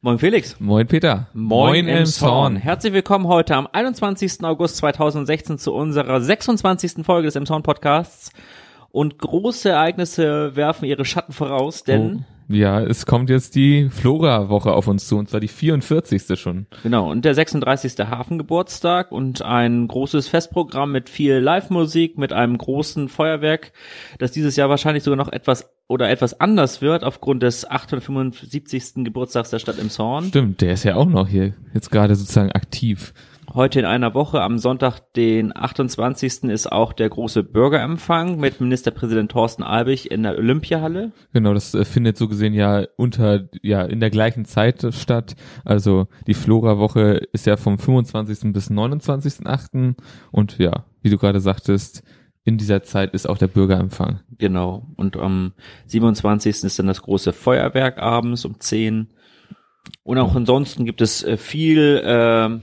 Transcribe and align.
Moin 0.00 0.18
Felix. 0.18 0.60
Moin 0.60 0.86
Peter. 0.86 1.26
Moin, 1.32 1.88
Elmshorn. 1.88 2.54
Herzlich 2.54 2.92
willkommen 2.92 3.26
heute 3.26 3.56
am 3.56 3.66
21. 3.70 4.44
August 4.44 4.76
2016 4.76 5.58
zu 5.58 5.74
unserer 5.74 6.20
26. 6.20 7.04
Folge 7.04 7.26
des 7.26 7.34
Elmshorn 7.34 7.64
Podcasts. 7.64 8.30
Und 8.92 9.18
große 9.18 9.70
Ereignisse 9.70 10.54
werfen 10.54 10.84
ihre 10.84 11.04
Schatten 11.04 11.32
voraus, 11.32 11.82
denn 11.82 12.24
Oh. 12.28 12.37
Ja, 12.48 12.80
es 12.80 13.04
kommt 13.04 13.28
jetzt 13.28 13.54
die 13.56 13.90
Flora-Woche 13.90 14.72
auf 14.72 14.88
uns 14.88 15.06
zu, 15.06 15.18
und 15.18 15.28
zwar 15.28 15.40
die 15.40 15.48
44. 15.48 16.40
schon. 16.40 16.66
Genau, 16.82 17.10
und 17.10 17.26
der 17.26 17.34
36. 17.34 17.98
Hafengeburtstag 18.08 19.12
und 19.12 19.42
ein 19.42 19.86
großes 19.86 20.28
Festprogramm 20.28 20.90
mit 20.90 21.10
viel 21.10 21.34
Live-Musik, 21.34 22.16
mit 22.16 22.32
einem 22.32 22.56
großen 22.56 23.10
Feuerwerk, 23.10 23.72
das 24.18 24.32
dieses 24.32 24.56
Jahr 24.56 24.70
wahrscheinlich 24.70 25.04
sogar 25.04 25.18
noch 25.18 25.30
etwas 25.30 25.70
oder 25.88 26.08
etwas 26.10 26.40
anders 26.40 26.80
wird 26.80 27.04
aufgrund 27.04 27.42
des 27.42 27.68
875. 27.68 29.04
Geburtstags 29.04 29.50
der 29.50 29.58
Stadt 29.58 29.78
Emshorn. 29.78 30.26
Stimmt, 30.26 30.60
der 30.62 30.72
ist 30.72 30.84
ja 30.84 30.96
auch 30.96 31.08
noch 31.08 31.28
hier 31.28 31.54
jetzt 31.74 31.90
gerade 31.90 32.14
sozusagen 32.14 32.52
aktiv. 32.52 33.12
Heute 33.54 33.80
in 33.80 33.86
einer 33.86 34.12
Woche, 34.12 34.42
am 34.42 34.58
Sonntag, 34.58 35.00
den 35.14 35.56
28. 35.56 36.44
ist 36.44 36.70
auch 36.70 36.92
der 36.92 37.08
große 37.08 37.42
Bürgerempfang 37.42 38.38
mit 38.38 38.60
Ministerpräsident 38.60 39.30
Thorsten 39.30 39.62
Albig 39.62 40.10
in 40.10 40.22
der 40.22 40.36
Olympiahalle. 40.36 41.12
Genau, 41.32 41.54
das 41.54 41.74
äh, 41.74 41.86
findet 41.86 42.18
so 42.18 42.28
gesehen 42.28 42.52
ja 42.52 42.86
unter, 42.96 43.48
ja, 43.62 43.82
in 43.82 44.00
der 44.00 44.10
gleichen 44.10 44.44
Zeit 44.44 44.86
statt. 44.90 45.34
Also 45.64 46.08
die 46.26 46.34
Flora-Woche 46.34 47.22
ist 47.32 47.46
ja 47.46 47.56
vom 47.56 47.78
25. 47.78 48.52
bis 48.52 48.70
29.8. 48.70 49.94
Und 50.30 50.58
ja, 50.58 50.84
wie 51.00 51.08
du 51.08 51.16
gerade 51.16 51.40
sagtest, 51.40 52.02
in 52.44 52.58
dieser 52.58 52.82
Zeit 52.82 53.14
ist 53.14 53.28
auch 53.28 53.38
der 53.38 53.48
Bürgerempfang. 53.48 54.20
Genau. 54.36 54.86
Und 54.96 55.16
am 55.16 55.52
27. 55.86 56.64
ist 56.64 56.78
dann 56.78 56.86
das 56.86 57.00
große 57.00 57.32
Feuerwerk 57.32 57.98
abends 57.98 58.44
um 58.44 58.60
10. 58.60 59.08
Und 60.02 60.18
auch 60.18 60.34
ansonsten 60.34 60.84
gibt 60.84 61.00
es 61.00 61.22
äh, 61.22 61.38
viel, 61.38 62.02
äh, 62.04 62.58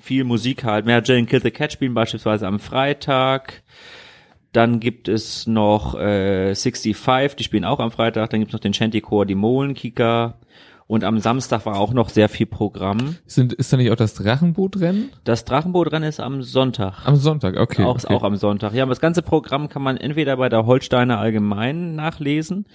viel 0.00 0.24
Musik 0.24 0.64
halt. 0.64 0.86
Mehr 0.86 1.02
Jane 1.04 1.26
Kill 1.26 1.40
the 1.42 1.50
Cat 1.50 1.72
spielen 1.72 1.94
beispielsweise 1.94 2.46
am 2.46 2.58
Freitag. 2.58 3.62
Dann 4.52 4.80
gibt 4.80 5.08
es 5.08 5.46
noch 5.46 5.94
äh, 5.94 6.54
65, 6.54 7.36
die 7.36 7.44
spielen 7.44 7.64
auch 7.64 7.78
am 7.78 7.92
Freitag. 7.92 8.30
Dann 8.30 8.40
gibt 8.40 8.50
es 8.50 8.52
noch 8.52 8.60
den 8.60 8.72
Chanty-Chor, 8.72 9.26
die 9.26 9.36
Molenkicker. 9.36 10.38
Und 10.88 11.04
am 11.04 11.20
Samstag 11.20 11.66
war 11.66 11.78
auch 11.78 11.92
noch 11.92 12.08
sehr 12.08 12.28
viel 12.28 12.46
Programm. 12.46 13.14
Sind, 13.24 13.52
ist 13.52 13.72
da 13.72 13.76
nicht 13.76 13.92
auch 13.92 13.96
das 13.96 14.14
Drachenbootrennen? 14.14 15.10
Das 15.22 15.44
Drachenbootrennen 15.44 16.08
ist 16.08 16.18
am 16.18 16.42
Sonntag. 16.42 17.06
Am 17.06 17.14
Sonntag, 17.14 17.56
okay. 17.60 17.84
auch, 17.84 17.94
okay. 17.94 18.12
auch 18.12 18.24
am 18.24 18.34
Sonntag. 18.34 18.74
Ja, 18.74 18.82
aber 18.82 18.90
das 18.90 19.00
ganze 19.00 19.22
Programm 19.22 19.68
kann 19.68 19.82
man 19.82 19.96
entweder 19.96 20.36
bei 20.36 20.48
der 20.48 20.66
Holsteiner 20.66 21.20
Allgemein 21.20 21.94
nachlesen 21.94 22.66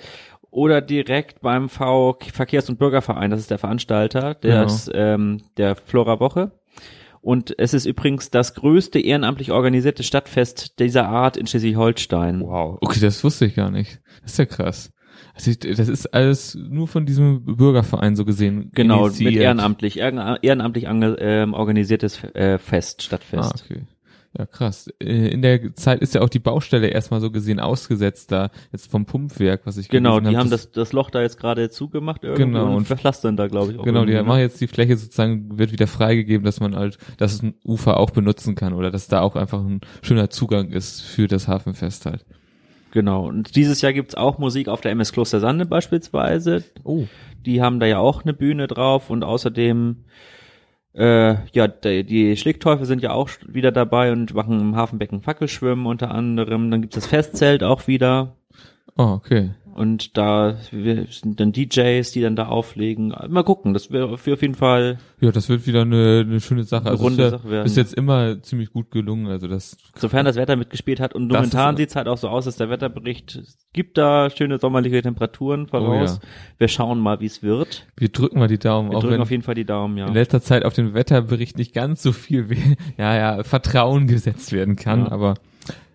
oder 0.49 0.79
direkt 0.79 1.41
beim 1.41 1.67
V 1.67 2.17
Verkehrs- 2.31 2.69
und 2.69 2.79
Bürgerverein. 2.79 3.31
Das 3.31 3.41
ist 3.41 3.51
der 3.51 3.57
Veranstalter 3.57 4.33
des, 4.35 4.89
ähm, 4.93 5.41
der 5.57 5.75
Flora 5.75 6.21
Woche. 6.21 6.51
Und 7.25 7.55
es 7.57 7.73
ist 7.73 7.85
übrigens 7.87 8.29
das 8.29 8.53
größte 8.53 8.99
ehrenamtlich 8.99 9.51
organisierte 9.51 10.03
Stadtfest 10.03 10.77
dieser 10.79 11.07
Art 11.09 11.37
in 11.37 11.47
Schleswig-Holstein. 11.47 12.41
Wow, 12.41 12.77
okay, 12.81 12.99
das 12.99 13.23
wusste 13.23 13.45
ich 13.47 13.55
gar 13.55 13.71
nicht. 13.71 13.99
Das 14.21 14.33
ist 14.33 14.37
ja 14.37 14.45
krass. 14.45 14.91
Also 15.33 15.49
ich, 15.51 15.59
das 15.59 15.87
ist 15.87 16.13
alles 16.13 16.55
nur 16.55 16.87
von 16.87 17.05
diesem 17.07 17.43
Bürgerverein 17.43 18.15
so 18.15 18.25
gesehen. 18.25 18.69
Genau, 18.75 19.07
initiiert. 19.07 19.33
mit 19.33 19.41
ehrenamtlich, 19.41 19.99
ehren- 19.99 20.37
ehrenamtlich 20.43 20.87
ange, 20.87 21.15
ähm, 21.19 21.53
organisiertes 21.55 22.23
äh, 22.35 22.59
Fest, 22.59 22.99
Ah, 22.99 23.03
Stadtfest. 23.05 23.65
okay. 23.65 23.81
Ja, 24.37 24.45
krass. 24.45 24.89
Äh, 25.01 25.29
In 25.29 25.41
der 25.41 25.73
Zeit 25.75 26.01
ist 26.01 26.13
ja 26.13 26.21
auch 26.21 26.27
die 26.29 26.39
Baustelle 26.39 26.87
erstmal 26.87 27.21
so 27.21 27.31
gesehen 27.31 27.59
ausgesetzt 27.61 28.31
da, 28.31 28.49
jetzt 28.73 28.91
vom 28.91 29.05
Pumpwerk, 29.05 29.61
was 29.65 29.77
ich 29.77 29.87
Genau, 29.87 30.19
die 30.19 30.27
hab, 30.27 30.35
haben 30.35 30.49
das, 30.49 30.71
das 30.71 30.91
Loch 30.91 31.09
da 31.09 31.21
jetzt 31.21 31.39
gerade 31.39 31.69
zugemacht 31.69 32.23
irgendwie 32.23 32.43
Genau, 32.43 32.67
und 32.67 32.75
und- 32.75 32.85
verpflastern 32.87 33.37
da, 33.37 33.47
glaube 33.47 33.71
ich, 33.71 33.79
auch 33.79 33.83
Genau, 33.85 34.03
die 34.03 34.13
ne? 34.13 34.23
machen 34.23 34.39
jetzt 34.41 34.59
die 34.59 34.67
Fläche 34.67 34.97
sozusagen, 34.97 35.57
wird 35.57 35.71
wieder 35.71 35.87
freigegeben, 35.87 36.43
dass 36.43 36.59
man 36.59 36.75
halt, 36.75 36.97
dass 37.17 37.33
es 37.33 37.43
ein 37.43 37.53
Ufer 37.63 37.97
auch 37.97 38.09
benutzen 38.11 38.55
kann 38.55 38.73
oder 38.73 38.91
dass 38.91 39.07
da 39.07 39.21
auch 39.21 39.35
einfach 39.37 39.59
ein 39.63 39.79
schöner 40.01 40.29
Zugang 40.29 40.69
ist 40.69 41.01
für 41.01 41.27
das 41.27 41.47
Hafenfest 41.47 42.05
halt. 42.05 42.25
Genau. 42.91 43.27
Und 43.27 43.55
dieses 43.55 43.81
Jahr 43.81 43.93
gibt's 43.93 44.15
auch 44.15 44.37
Musik 44.37 44.67
auf 44.67 44.81
der 44.81 44.91
MS 44.91 45.11
Kloster 45.13 45.39
Sande 45.39 45.65
beispielsweise. 45.65 46.63
Oh. 46.83 47.05
Die 47.45 47.61
haben 47.61 47.79
da 47.79 47.85
ja 47.85 47.99
auch 47.99 48.23
eine 48.23 48.33
Bühne 48.33 48.67
drauf 48.67 49.09
und 49.09 49.23
außerdem 49.23 49.97
äh, 50.95 51.35
ja, 51.51 51.67
die, 51.67 52.37
Schlickteufel 52.37 52.85
sind 52.85 53.01
ja 53.01 53.11
auch 53.11 53.29
wieder 53.47 53.71
dabei 53.71 54.11
und 54.11 54.33
machen 54.33 54.59
im 54.59 54.75
Hafenbecken 54.75 55.21
Fackelschwimmen 55.21 55.85
unter 55.85 56.11
anderem. 56.11 56.71
Dann 56.71 56.81
gibt's 56.81 56.95
das 56.95 57.07
Festzelt 57.07 57.63
auch 57.63 57.87
wieder. 57.87 58.35
Oh, 58.97 59.03
okay. 59.03 59.51
Und 59.73 60.15
da 60.17 60.55
wir- 60.71 61.07
sind 61.11 61.37
dann 61.41 61.51
DJs, 61.51 62.09
die 62.13 62.21
dann 62.21 62.37
da 62.37 62.45
auflegen. 62.47 63.13
Mal 63.27 63.43
gucken, 63.43 63.73
das 63.73 63.91
wäre 63.91 64.07
auf 64.07 64.25
jeden 64.25 64.55
Fall 64.55 64.99
Ja, 65.19 65.33
das 65.33 65.49
wird 65.49 65.67
wieder 65.67 65.81
eine, 65.81 66.23
eine 66.25 66.39
schöne 66.39 66.63
Sache. 66.63 66.89
Also 66.89 67.03
runde 67.03 67.23
ist, 67.25 67.31
ja, 67.33 67.37
Sache 67.39 67.49
werden. 67.49 67.65
ist 67.65 67.75
jetzt 67.75 67.93
immer 67.93 68.41
ziemlich 68.41 68.71
gut 68.71 68.89
gelungen. 68.89 69.27
Also 69.27 69.49
das 69.49 69.75
Sofern 69.97 70.23
das 70.23 70.37
Wetter 70.37 70.55
mitgespielt 70.55 71.01
hat 71.01 71.13
und 71.13 71.27
Das 71.27 71.39
momentan 71.39 71.73
ist- 71.75 71.79
sieht's 71.79 71.95
halt 71.97 72.07
auch 72.07 72.17
so 72.17 72.29
aus, 72.29 72.45
dass 72.45 72.55
der 72.55 72.69
Wetterbericht 72.69 73.35
es 73.35 73.57
gibt 73.73 73.97
da 73.97 74.29
schöne 74.29 74.59
sommerliche 74.59 75.01
Temperaturen 75.01 75.67
voraus. 75.67 76.21
Oh 76.23 76.27
Wir 76.57 76.69
schauen 76.69 76.99
mal, 76.99 77.19
wie 77.19 77.25
es 77.25 77.43
wird. 77.43 77.85
wir 77.97 78.07
drücken 78.07 78.39
mal 78.39 78.47
die 78.47 78.59
Daumen, 78.59 78.93
Wir 78.93 78.99
drücken 78.99 79.21
auf 79.21 79.31
jeden 79.31 79.43
Fall 79.43 79.55
die 79.55 79.65
Daumen, 79.65 79.97
ja. 79.97 80.07
in 80.07 80.13
letzter 80.13 80.41
Zeit 80.41 80.63
auf 80.63 80.71
den 80.73 80.93
Wetterbericht 80.93 81.57
nicht 81.57 81.73
ganz 81.73 82.01
so 82.01 82.13
viel 82.13 82.49
we- 82.49 82.55
ja, 82.97 83.13
ja, 83.17 83.43
Vertrauen 83.43 84.07
gesetzt 84.07 84.53
werden 84.53 84.77
kann, 84.77 85.01
Ja. 85.01 85.11
aber 85.11 85.33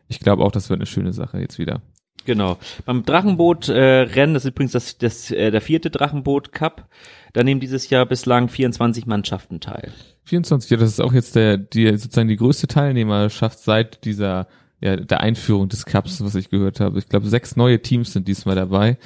ich 0.09 0.21
glaube 0.21 0.45
auch, 0.45 0.53
das 0.53 0.69
wird 0.69 0.81
eine 0.81 0.87
schöne 0.87 1.15
Sache 1.15 1.39
jetzt 1.39 1.59
wieder. 1.59 1.81
Genau. 2.25 2.59
Beim 2.85 3.05
Drachenboot 3.05 3.69
äh, 3.69 4.07
das 4.07 4.45
ist 4.45 4.51
übrigens 4.51 4.73
das, 4.73 4.99
das 4.99 5.31
äh, 5.31 5.51
der 5.51 5.61
vierte 5.61 5.91
Drachenboot 5.91 6.53
Cup. 6.53 6.89
Da 7.33 7.45
nehmen 7.45 7.61
dieses 7.61 7.91
Jahr 7.91 8.07
bislang 8.07 8.49
24 8.49 9.07
Mannschaften 9.07 9.61
teil. 9.61 9.93
24, 10.25 10.71
ja, 10.71 10.77
das 10.77 10.91
ist 10.91 11.01
auch 11.01 11.13
jetzt 11.13 11.37
der, 11.37 11.57
die, 11.57 11.87
sozusagen 11.97 12.29
die 12.29 12.37
größte 12.37 12.67
Teilnehmerschaft 12.67 13.61
seit 13.61 14.05
dieser, 14.05 14.49
ja, 14.81 14.97
der 14.97 15.21
Einführung 15.21 15.69
des 15.69 15.87
Cups, 15.87 16.23
was 16.23 16.35
ich 16.35 16.51
gehört 16.51 16.81
habe. 16.81 16.99
Ich 16.99 17.09
glaube, 17.09 17.29
sechs 17.29 17.57
neue 17.57 17.81
Teams 17.83 18.13
sind 18.13 18.29
diesmal 18.29 18.57
dabei, 18.57 18.99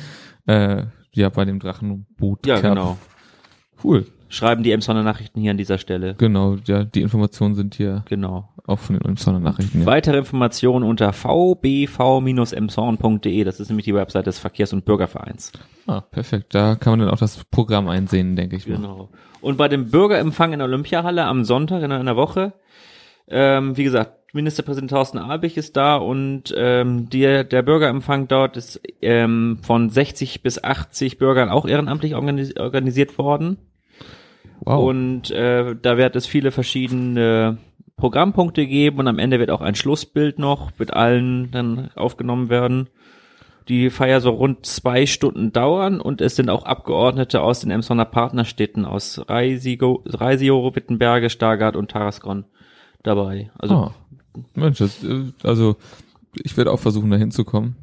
äh, 0.47 0.84
ja, 1.12 1.28
bei 1.28 1.44
dem 1.44 1.60
Drachenboot 1.60 2.47
Ja, 2.47 2.60
genau. 2.60 2.98
Cool. 3.82 4.06
Schreiben 4.34 4.62
die 4.62 4.72
Emsonner 4.72 5.03
Nachrichten 5.03 5.41
hier 5.41 5.53
an 5.53 5.56
dieser 5.56 5.78
Stelle. 5.78 6.15
Genau, 6.19 6.56
ja, 6.67 6.84
die 6.84 7.00
Informationen 7.03 7.55
sind 7.55 7.75
hier 7.77 8.05
Genau. 8.09 8.49
auch 8.67 8.78
von 8.78 8.99
den 8.99 9.09
Emsonner 9.09 9.41
Nachrichten. 9.41 9.81
Ja. 9.81 9.87
Weitere 9.87 10.19
Informationen 10.19 10.84
unter 10.84 11.12
vbv-emshorn.de. 11.12 13.45
Das 13.45 13.61
ist 13.61 13.69
nämlich 13.69 13.84
die 13.84 13.95
Website 13.95 14.27
des 14.27 14.39
Verkehrs- 14.39 14.72
und 14.72 14.84
Bürgervereins. 14.84 15.53
Ah, 15.87 16.00
perfekt. 16.00 16.55
Da 16.55 16.75
kann 16.75 16.93
man 16.93 17.00
dann 17.00 17.11
auch 17.11 17.19
das 17.19 17.45
Programm 17.45 17.89
einsehen, 17.89 18.37
denke 18.37 18.56
ich 18.56 18.67
mal. 18.67 18.77
Genau. 18.77 19.09
Und 19.41 19.59
bei 19.59 19.69
dem 19.69 19.91
Bürgerempfang 19.91 20.53
in 20.53 20.59
der 20.59 20.69
Olympiahalle 20.69 21.25
am 21.25 21.45
Sonntag 21.45 21.83
in 21.83 21.93
einer 21.93 22.16
Woche, 22.16 22.55
ähm, 23.28 23.77
wie 23.77 23.84
gesagt, 23.84 24.34
Ministerpräsident 24.34 24.91
Thorsten 24.91 25.19
Albig 25.19 25.56
ist 25.56 25.77
da 25.77 25.97
und 25.97 26.53
ähm, 26.56 27.09
die, 27.09 27.21
der 27.21 27.62
Bürgerempfang 27.62 28.27
dort 28.27 28.56
ist 28.56 28.81
ähm, 29.01 29.59
von 29.62 29.91
60 29.91 30.43
bis 30.43 30.65
80 30.65 31.19
Bürgern 31.19 31.51
auch 31.51 31.66
ehrenamtlich 31.66 32.16
organis 32.16 32.56
organisiert 32.56 33.16
worden. 33.16 33.59
Wow. 34.60 34.88
Und 34.88 35.31
äh, 35.31 35.75
da 35.81 35.97
wird 35.97 36.16
es 36.16 36.26
viele 36.26 36.50
verschiedene 36.50 37.59
Programmpunkte 37.97 38.66
geben 38.66 38.98
und 38.98 39.09
am 39.09 39.19
Ende 39.19 39.38
wird 39.38 39.50
auch 39.50 39.60
ein 39.60 39.75
Schlussbild 39.75 40.38
noch 40.38 40.70
mit 40.78 40.92
allen 40.92 41.50
dann 41.50 41.91
aufgenommen 41.94 42.48
werden. 42.48 42.88
Die 43.69 43.88
Feier 43.88 44.20
soll 44.20 44.34
rund 44.34 44.66
zwei 44.66 45.06
Stunden 45.06 45.53
dauern 45.53 46.00
und 46.00 46.20
es 46.20 46.37
sind 46.37 46.50
auch 46.50 46.65
Abgeordnete 46.65 47.41
aus 47.41 47.60
den 47.60 47.70
Emsonner 47.70 48.04
Partnerstädten 48.04 48.84
aus 48.84 49.22
Reisio, 49.28 50.03
Reisio 50.06 50.75
Wittenberge, 50.75 51.31
Stargard 51.31 51.76
und 51.76 51.91
Tarascon 51.91 52.44
dabei. 53.03 53.50
Also, 53.59 53.75
Ah. 53.75 53.94
Mensch, 54.54 54.78
das, 54.78 55.03
äh, 55.04 55.32
also 55.42 55.76
ich 56.42 56.56
werde 56.56 56.72
auch 56.72 56.81
versuchen, 56.81 57.10
da 57.10 57.16
hinzukommen. 57.16 57.76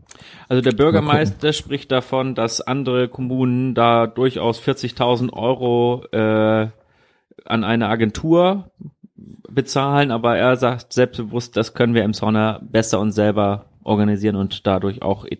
Also 0.49 0.61
der 0.61 0.71
Bürgermeister 0.71 1.53
spricht 1.53 1.91
davon, 1.91 2.35
dass 2.35 2.61
andere 2.61 3.07
Kommunen 3.07 3.73
da 3.75 4.07
durchaus 4.07 4.61
40.000 4.61 5.31
Euro 5.33 6.05
äh, 6.11 6.67
an 7.45 7.63
eine 7.63 7.87
Agentur 7.87 8.69
bezahlen, 9.49 10.11
aber 10.11 10.37
er 10.37 10.55
sagt 10.55 10.93
selbstbewusst, 10.93 11.57
das 11.57 11.73
können 11.73 11.93
wir 11.93 12.03
im 12.03 12.13
Sonner 12.13 12.59
besser 12.63 12.99
und 12.99 13.11
selber 13.11 13.65
organisieren 13.83 14.35
und 14.35 14.65
dadurch 14.67 15.01
auch 15.01 15.25
e- 15.25 15.39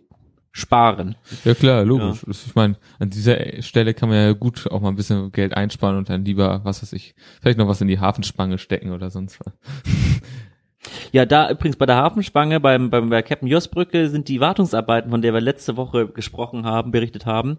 sparen. 0.51 1.16
Ja 1.45 1.54
klar, 1.54 1.86
logisch. 1.86 2.24
Das- 2.28 2.45
Ich 2.45 2.56
meine, 2.56 2.75
an 3.00 3.10
dieser 3.10 3.62
Stelle 3.62 3.94
kann 3.94 4.10
man 4.10 4.18
ja 4.18 4.33
gut 4.33 4.69
auch 4.69 4.81
mal 4.81 4.89
ein 4.89 4.95
bisschen 4.95 5.31
Geld 5.31 5.56
einsparen 5.56 5.98
und 5.98 6.10
dann 6.10 6.25
lieber, 6.25 6.60
was 6.66 6.81
weiß 6.81 6.92
ich, 6.94 7.16
vielleicht 7.42 7.57
noch 7.57 7.68
was 7.69 7.80
in 7.81 7.88
die 7.88 8.00
Hafenspange 8.00 8.57
stecken 8.57 8.92
oder 8.92 9.10
sonst 9.10 9.39
was. 9.39 9.54
Ja, 11.12 11.25
da 11.25 11.50
übrigens 11.50 11.75
bei 11.75 11.86
der 11.86 11.98
Hafenspange, 11.98 12.62
beim, 12.62 12.90
beim 12.90 13.10
bei 13.10 13.22
Captain 13.22 13.48
Joss 13.48 13.68
Brücke 13.68 14.08
sind 14.08 14.30
die 14.30 14.40
Wartungsarbeiten, 14.40 15.12
von 15.12 15.22
der 15.22 15.34
wir 15.34 15.42
letzte 15.42 15.75
Woche 15.75 16.08
gesprochen 16.08 16.66
haben, 16.66 16.92
berichtet 16.92 17.25
haben, 17.25 17.58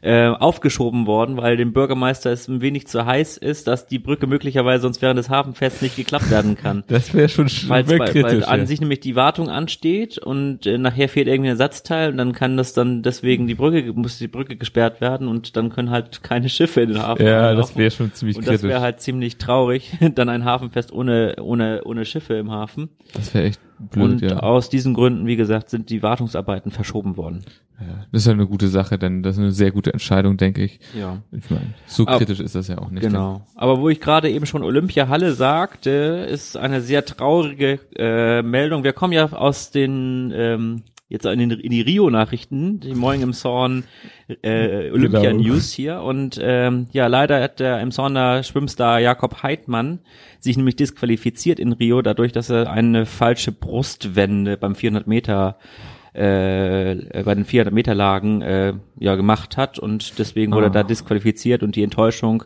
äh, 0.00 0.28
aufgeschoben 0.28 1.06
worden, 1.06 1.36
weil 1.36 1.58
dem 1.58 1.74
Bürgermeister 1.74 2.32
es 2.32 2.48
ein 2.48 2.62
wenig 2.62 2.86
zu 2.86 3.04
heiß 3.04 3.36
ist, 3.36 3.66
dass 3.66 3.86
die 3.86 3.98
Brücke 3.98 4.26
möglicherweise 4.26 4.82
sonst 4.82 5.02
während 5.02 5.18
des 5.18 5.28
Hafenfests 5.28 5.82
nicht 5.82 5.96
geklappt 5.96 6.30
werden 6.30 6.56
kann. 6.56 6.82
Das 6.94 7.12
wäre 7.12 7.28
schon 7.28 7.48
schwer 7.48 7.88
weil, 7.88 7.98
kritisch. 7.98 8.22
weil 8.22 8.44
an 8.44 8.66
sich 8.66 8.80
nämlich 8.80 9.00
die 9.00 9.16
Wartung 9.16 9.48
ansteht 9.48 10.18
und 10.18 10.64
äh, 10.66 10.78
nachher 10.78 11.08
fehlt 11.08 11.26
irgendwie 11.26 11.48
ein 11.48 11.54
Ersatzteil 11.54 12.10
und 12.10 12.18
dann 12.18 12.32
kann 12.32 12.56
das 12.56 12.72
dann 12.72 13.02
deswegen 13.02 13.46
die 13.46 13.54
Brücke 13.54 13.92
muss 13.92 14.18
die 14.18 14.28
Brücke 14.28 14.56
gesperrt 14.56 15.00
werden 15.00 15.26
und 15.26 15.56
dann 15.56 15.70
können 15.70 15.90
halt 15.90 16.22
keine 16.22 16.48
Schiffe 16.48 16.82
in 16.82 16.90
den 16.90 17.02
Hafen 17.02 17.26
ja, 17.26 17.48
einlaufen. 17.48 17.74
das 17.74 17.76
wäre 17.76 17.90
schon 17.90 18.12
ziemlich 18.12 18.36
und 18.36 18.46
das 18.46 18.60
kritisch. 18.60 18.68
wäre 18.68 18.80
halt 18.80 19.00
ziemlich 19.00 19.38
traurig, 19.38 19.92
dann 20.14 20.28
ein 20.28 20.44
Hafenfest 20.44 20.92
ohne 20.92 21.36
ohne 21.40 21.82
ohne 21.84 22.04
Schiffe 22.04 22.34
im 22.34 22.50
Hafen. 22.50 22.90
Das 23.12 23.32
wäre 23.34 23.44
echt 23.44 23.60
blöd, 23.78 24.22
und 24.22 24.22
ja. 24.22 24.38
aus 24.40 24.68
diesen 24.68 24.94
Gründen, 24.94 25.26
wie 25.26 25.36
gesagt, 25.36 25.70
sind 25.70 25.90
die 25.90 26.02
Wartungsarbeiten 26.02 26.70
verschoben 26.70 27.16
worden. 27.16 27.44
ja. 27.80 28.06
Das 28.12 28.22
ist 28.22 28.26
ja 28.26 28.32
eine 28.32 28.46
gute 28.46 28.68
Sache, 28.68 28.98
denn 28.98 29.22
das 29.22 29.36
ist 29.36 29.40
eine 29.40 29.52
sehr 29.52 29.70
gute 29.72 29.92
Entscheidung, 29.92 30.36
denke 30.36 30.62
ich. 30.62 30.80
Ja. 30.98 31.18
Ich 31.32 31.50
meine, 31.50 31.74
so 31.86 32.06
Aber- 32.06 32.18
kritisch 32.18 32.40
ist 32.40 32.54
das 32.54 32.68
ja 32.68 32.78
auch 32.78 32.90
nicht. 32.90 33.02
Genau. 33.02 33.42
Aber 33.56 33.80
wo 33.80 33.88
ich 33.88 34.00
gerade 34.00 34.30
eben 34.30 34.46
schon 34.46 34.62
Olympiahalle 34.62 35.32
sagte, 35.32 36.26
ist 36.30 36.56
eine 36.56 36.80
sehr 36.80 37.04
traurige 37.04 37.80
äh, 37.96 38.42
Meldung. 38.42 38.84
Wir 38.84 38.92
kommen 38.92 39.12
ja 39.12 39.30
aus 39.32 39.70
den 39.70 40.32
ähm, 40.34 40.82
jetzt 41.14 41.24
in, 41.26 41.38
den, 41.38 41.50
in 41.52 41.70
die 41.70 41.80
Rio-Nachrichten, 41.80 42.80
die 42.80 42.94
Morgen 42.94 43.22
im 43.22 43.32
Zorn 43.32 43.84
äh, 44.42 44.90
Olympia-News 44.90 45.72
hier. 45.72 46.02
Und 46.02 46.38
ähm, 46.42 46.88
ja, 46.92 47.06
leider 47.06 47.40
hat 47.40 47.60
der 47.60 47.80
im 47.80 47.92
Zorner 47.92 48.42
Schwimmstar 48.42 48.98
Jakob 48.98 49.42
Heidmann 49.42 50.00
sich 50.40 50.56
nämlich 50.56 50.76
disqualifiziert 50.76 51.60
in 51.60 51.72
Rio, 51.72 52.02
dadurch, 52.02 52.32
dass 52.32 52.50
er 52.50 52.70
eine 52.70 53.06
falsche 53.06 53.52
Brustwende 53.52 54.56
beim 54.56 54.74
400 54.74 55.06
Meter 55.06 55.56
äh, 56.14 57.22
bei 57.24 57.34
den 57.34 57.44
400 57.44 57.72
Meter 57.72 57.94
Lagen 57.94 58.42
äh, 58.42 58.74
ja 58.98 59.14
gemacht 59.14 59.56
hat 59.56 59.78
und 59.78 60.18
deswegen 60.18 60.52
wurde 60.52 60.66
er 60.66 60.70
Ah. 60.70 60.74
da 60.74 60.82
disqualifiziert 60.84 61.62
und 61.62 61.74
die 61.76 61.82
Enttäuschung 61.82 62.44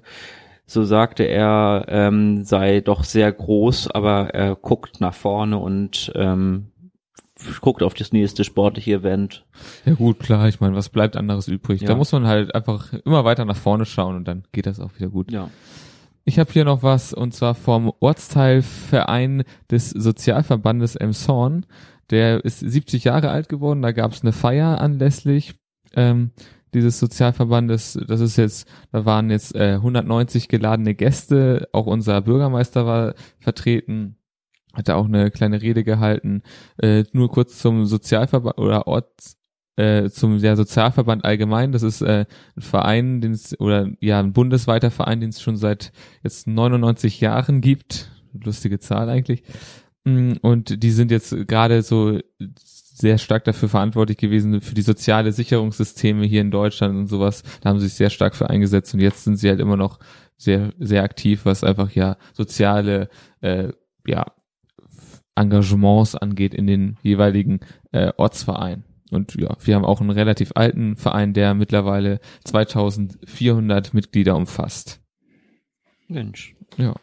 so 0.64 0.84
sagte 0.84 1.22
er, 1.24 1.86
ähm, 1.88 2.44
sei 2.44 2.80
doch 2.80 3.02
sehr 3.04 3.32
groß, 3.32 3.90
aber 3.90 4.34
er 4.34 4.54
guckt 4.54 5.00
nach 5.00 5.14
vorne 5.14 5.56
und 5.56 6.12
ähm, 6.14 6.66
guckt 7.60 7.82
auf 7.82 7.94
das 7.94 8.12
nächste 8.12 8.44
sportliche 8.44 8.92
Event. 8.92 9.44
Ja 9.84 9.94
gut, 9.94 10.18
klar, 10.18 10.48
ich 10.48 10.60
meine, 10.60 10.74
was 10.74 10.88
bleibt 10.88 11.16
anderes 11.16 11.48
übrig? 11.48 11.82
Ja. 11.82 11.88
Da 11.88 11.94
muss 11.94 12.12
man 12.12 12.26
halt 12.26 12.54
einfach 12.54 12.92
immer 13.04 13.24
weiter 13.24 13.44
nach 13.44 13.56
vorne 13.56 13.86
schauen 13.86 14.16
und 14.16 14.28
dann 14.28 14.44
geht 14.52 14.66
das 14.66 14.80
auch 14.80 14.94
wieder 14.96 15.08
gut. 15.08 15.32
Ja. 15.32 15.50
Ich 16.24 16.38
habe 16.38 16.52
hier 16.52 16.66
noch 16.66 16.82
was 16.82 17.14
und 17.14 17.32
zwar 17.32 17.54
vom 17.54 17.90
Ortsteilverein 18.00 19.44
des 19.70 19.90
Sozialverbandes 19.90 20.94
Emshorn. 20.94 21.64
Der 22.10 22.44
ist 22.44 22.60
70 22.60 23.04
Jahre 23.04 23.30
alt 23.30 23.48
geworden. 23.48 23.80
Da 23.80 23.92
gab 23.92 24.12
es 24.12 24.20
eine 24.20 24.32
Feier 24.32 24.78
anlässlich 24.78 25.54
ähm, 25.94 26.32
dieses 26.74 26.98
Sozialverbandes. 26.98 27.98
Das 28.06 28.20
ist 28.20 28.36
jetzt, 28.36 28.68
da 28.92 29.06
waren 29.06 29.30
jetzt 29.30 29.54
äh, 29.54 29.76
190 29.76 30.48
geladene 30.48 30.94
Gäste. 30.94 31.68
Auch 31.72 31.86
unser 31.86 32.20
Bürgermeister 32.20 32.84
war 32.84 33.14
vertreten. 33.38 34.17
Hat 34.78 34.88
da 34.88 34.94
auch 34.94 35.06
eine 35.06 35.32
kleine 35.32 35.60
Rede 35.60 35.82
gehalten. 35.82 36.42
Äh, 36.80 37.02
nur 37.12 37.28
kurz 37.28 37.58
zum 37.58 37.84
Sozialverband 37.84 38.58
oder 38.58 38.86
Orts 38.86 39.36
äh, 39.74 40.08
zum 40.08 40.38
ja, 40.38 40.54
Sozialverband 40.54 41.24
allgemein. 41.24 41.72
Das 41.72 41.82
ist 41.82 42.00
äh, 42.00 42.26
ein 42.56 42.62
Verein, 42.62 43.20
den 43.20 43.32
es 43.32 43.58
oder 43.58 43.88
ja 44.00 44.20
ein 44.20 44.32
bundesweiter 44.32 44.92
Verein, 44.92 45.20
den 45.20 45.30
es 45.30 45.42
schon 45.42 45.56
seit 45.56 45.92
jetzt 46.22 46.46
99 46.46 47.20
Jahren 47.20 47.60
gibt. 47.60 48.08
Lustige 48.32 48.78
Zahl 48.78 49.08
eigentlich. 49.08 49.42
Mm, 50.04 50.34
Und 50.42 50.82
die 50.82 50.92
sind 50.92 51.10
jetzt 51.10 51.34
gerade 51.48 51.82
so 51.82 52.20
sehr 52.40 53.18
stark 53.18 53.44
dafür 53.44 53.68
verantwortlich 53.68 54.18
gewesen 54.18 54.60
für 54.60 54.74
die 54.74 54.82
soziale 54.82 55.32
Sicherungssysteme 55.32 56.24
hier 56.24 56.40
in 56.40 56.50
Deutschland 56.52 56.96
und 56.96 57.06
sowas. 57.08 57.42
Da 57.60 57.70
haben 57.70 57.80
sie 57.80 57.86
sich 57.88 57.96
sehr 57.96 58.10
stark 58.10 58.36
für 58.36 58.48
eingesetzt 58.48 58.94
und 58.94 59.00
jetzt 59.00 59.24
sind 59.24 59.38
sie 59.38 59.48
halt 59.48 59.60
immer 59.60 59.76
noch 59.76 59.98
sehr 60.36 60.72
sehr 60.78 61.02
aktiv, 61.02 61.40
was 61.44 61.64
einfach 61.64 61.90
ja 61.92 62.16
soziale 62.32 63.08
äh, 63.40 63.72
ja 64.06 64.26
Engagements 65.38 66.14
angeht 66.14 66.54
in 66.54 66.66
den 66.66 66.96
jeweiligen 67.02 67.60
äh, 67.92 68.12
Ortsvereinen. 68.16 68.84
Und 69.10 69.34
ja, 69.40 69.56
wir 69.62 69.74
haben 69.74 69.84
auch 69.84 70.00
einen 70.00 70.10
relativ 70.10 70.52
alten 70.54 70.96
Verein, 70.96 71.32
der 71.32 71.54
mittlerweile 71.54 72.20
2400 72.44 73.94
Mitglieder 73.94 74.36
umfasst. 74.36 75.00
Mensch. 76.08 76.54
Ja. 76.76 76.94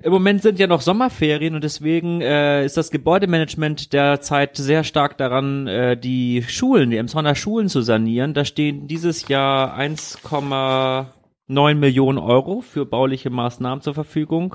Im 0.00 0.12
Moment 0.12 0.42
sind 0.42 0.60
ja 0.60 0.68
noch 0.68 0.80
Sommerferien 0.80 1.56
und 1.56 1.64
deswegen 1.64 2.20
äh, 2.20 2.64
ist 2.64 2.76
das 2.76 2.92
Gebäudemanagement 2.92 3.92
derzeit 3.92 4.56
sehr 4.56 4.84
stark 4.84 5.18
daran, 5.18 5.66
äh, 5.66 5.96
die 5.96 6.44
Schulen, 6.46 6.90
die 6.90 6.98
Emsonner 6.98 7.34
Schulen 7.34 7.68
zu 7.68 7.82
sanieren. 7.82 8.32
Da 8.32 8.44
stehen 8.44 8.86
dieses 8.86 9.26
Jahr 9.26 9.76
1,9 9.76 11.74
Millionen 11.74 12.18
Euro 12.18 12.60
für 12.60 12.86
bauliche 12.86 13.30
Maßnahmen 13.30 13.82
zur 13.82 13.94
Verfügung. 13.94 14.54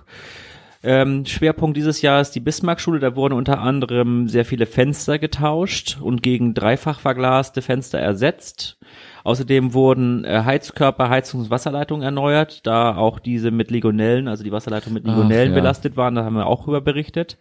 Ähm, 0.86 1.26
Schwerpunkt 1.26 1.78
dieses 1.78 2.02
Jahr 2.02 2.20
ist 2.20 2.32
die 2.32 2.42
Bismarckschule. 2.42 3.00
Da 3.00 3.16
wurden 3.16 3.34
unter 3.34 3.60
anderem 3.60 4.28
sehr 4.28 4.44
viele 4.44 4.66
Fenster 4.66 5.18
getauscht 5.18 5.98
und 6.02 6.22
gegen 6.22 6.54
dreifach 6.54 7.00
verglaste 7.00 7.62
Fenster 7.62 8.00
ersetzt. 8.00 8.78
Außerdem 9.24 9.74
wurden 9.74 10.26
äh, 10.26 10.44
Heizkörper, 10.44 11.10
Heizungs- 11.10 11.46
und 11.46 11.50
Wasserleitungen 11.50 12.04
erneuert, 12.04 12.68
da 12.68 12.98
auch 12.98 13.20
diese 13.20 13.50
mit 13.52 13.72
Legionellen, 13.72 14.28
also 14.28 14.44
die 14.44 14.52
Wasserleitungen 14.52 14.96
mit 14.96 15.06
Ach, 15.06 15.16
Legionellen 15.16 15.54
ja. 15.54 15.60
belastet 15.60 15.96
waren. 15.96 16.16
Da 16.16 16.26
haben 16.26 16.36
wir 16.36 16.48
auch 16.48 16.66
drüber 16.66 16.82
berichtet. 16.82 17.38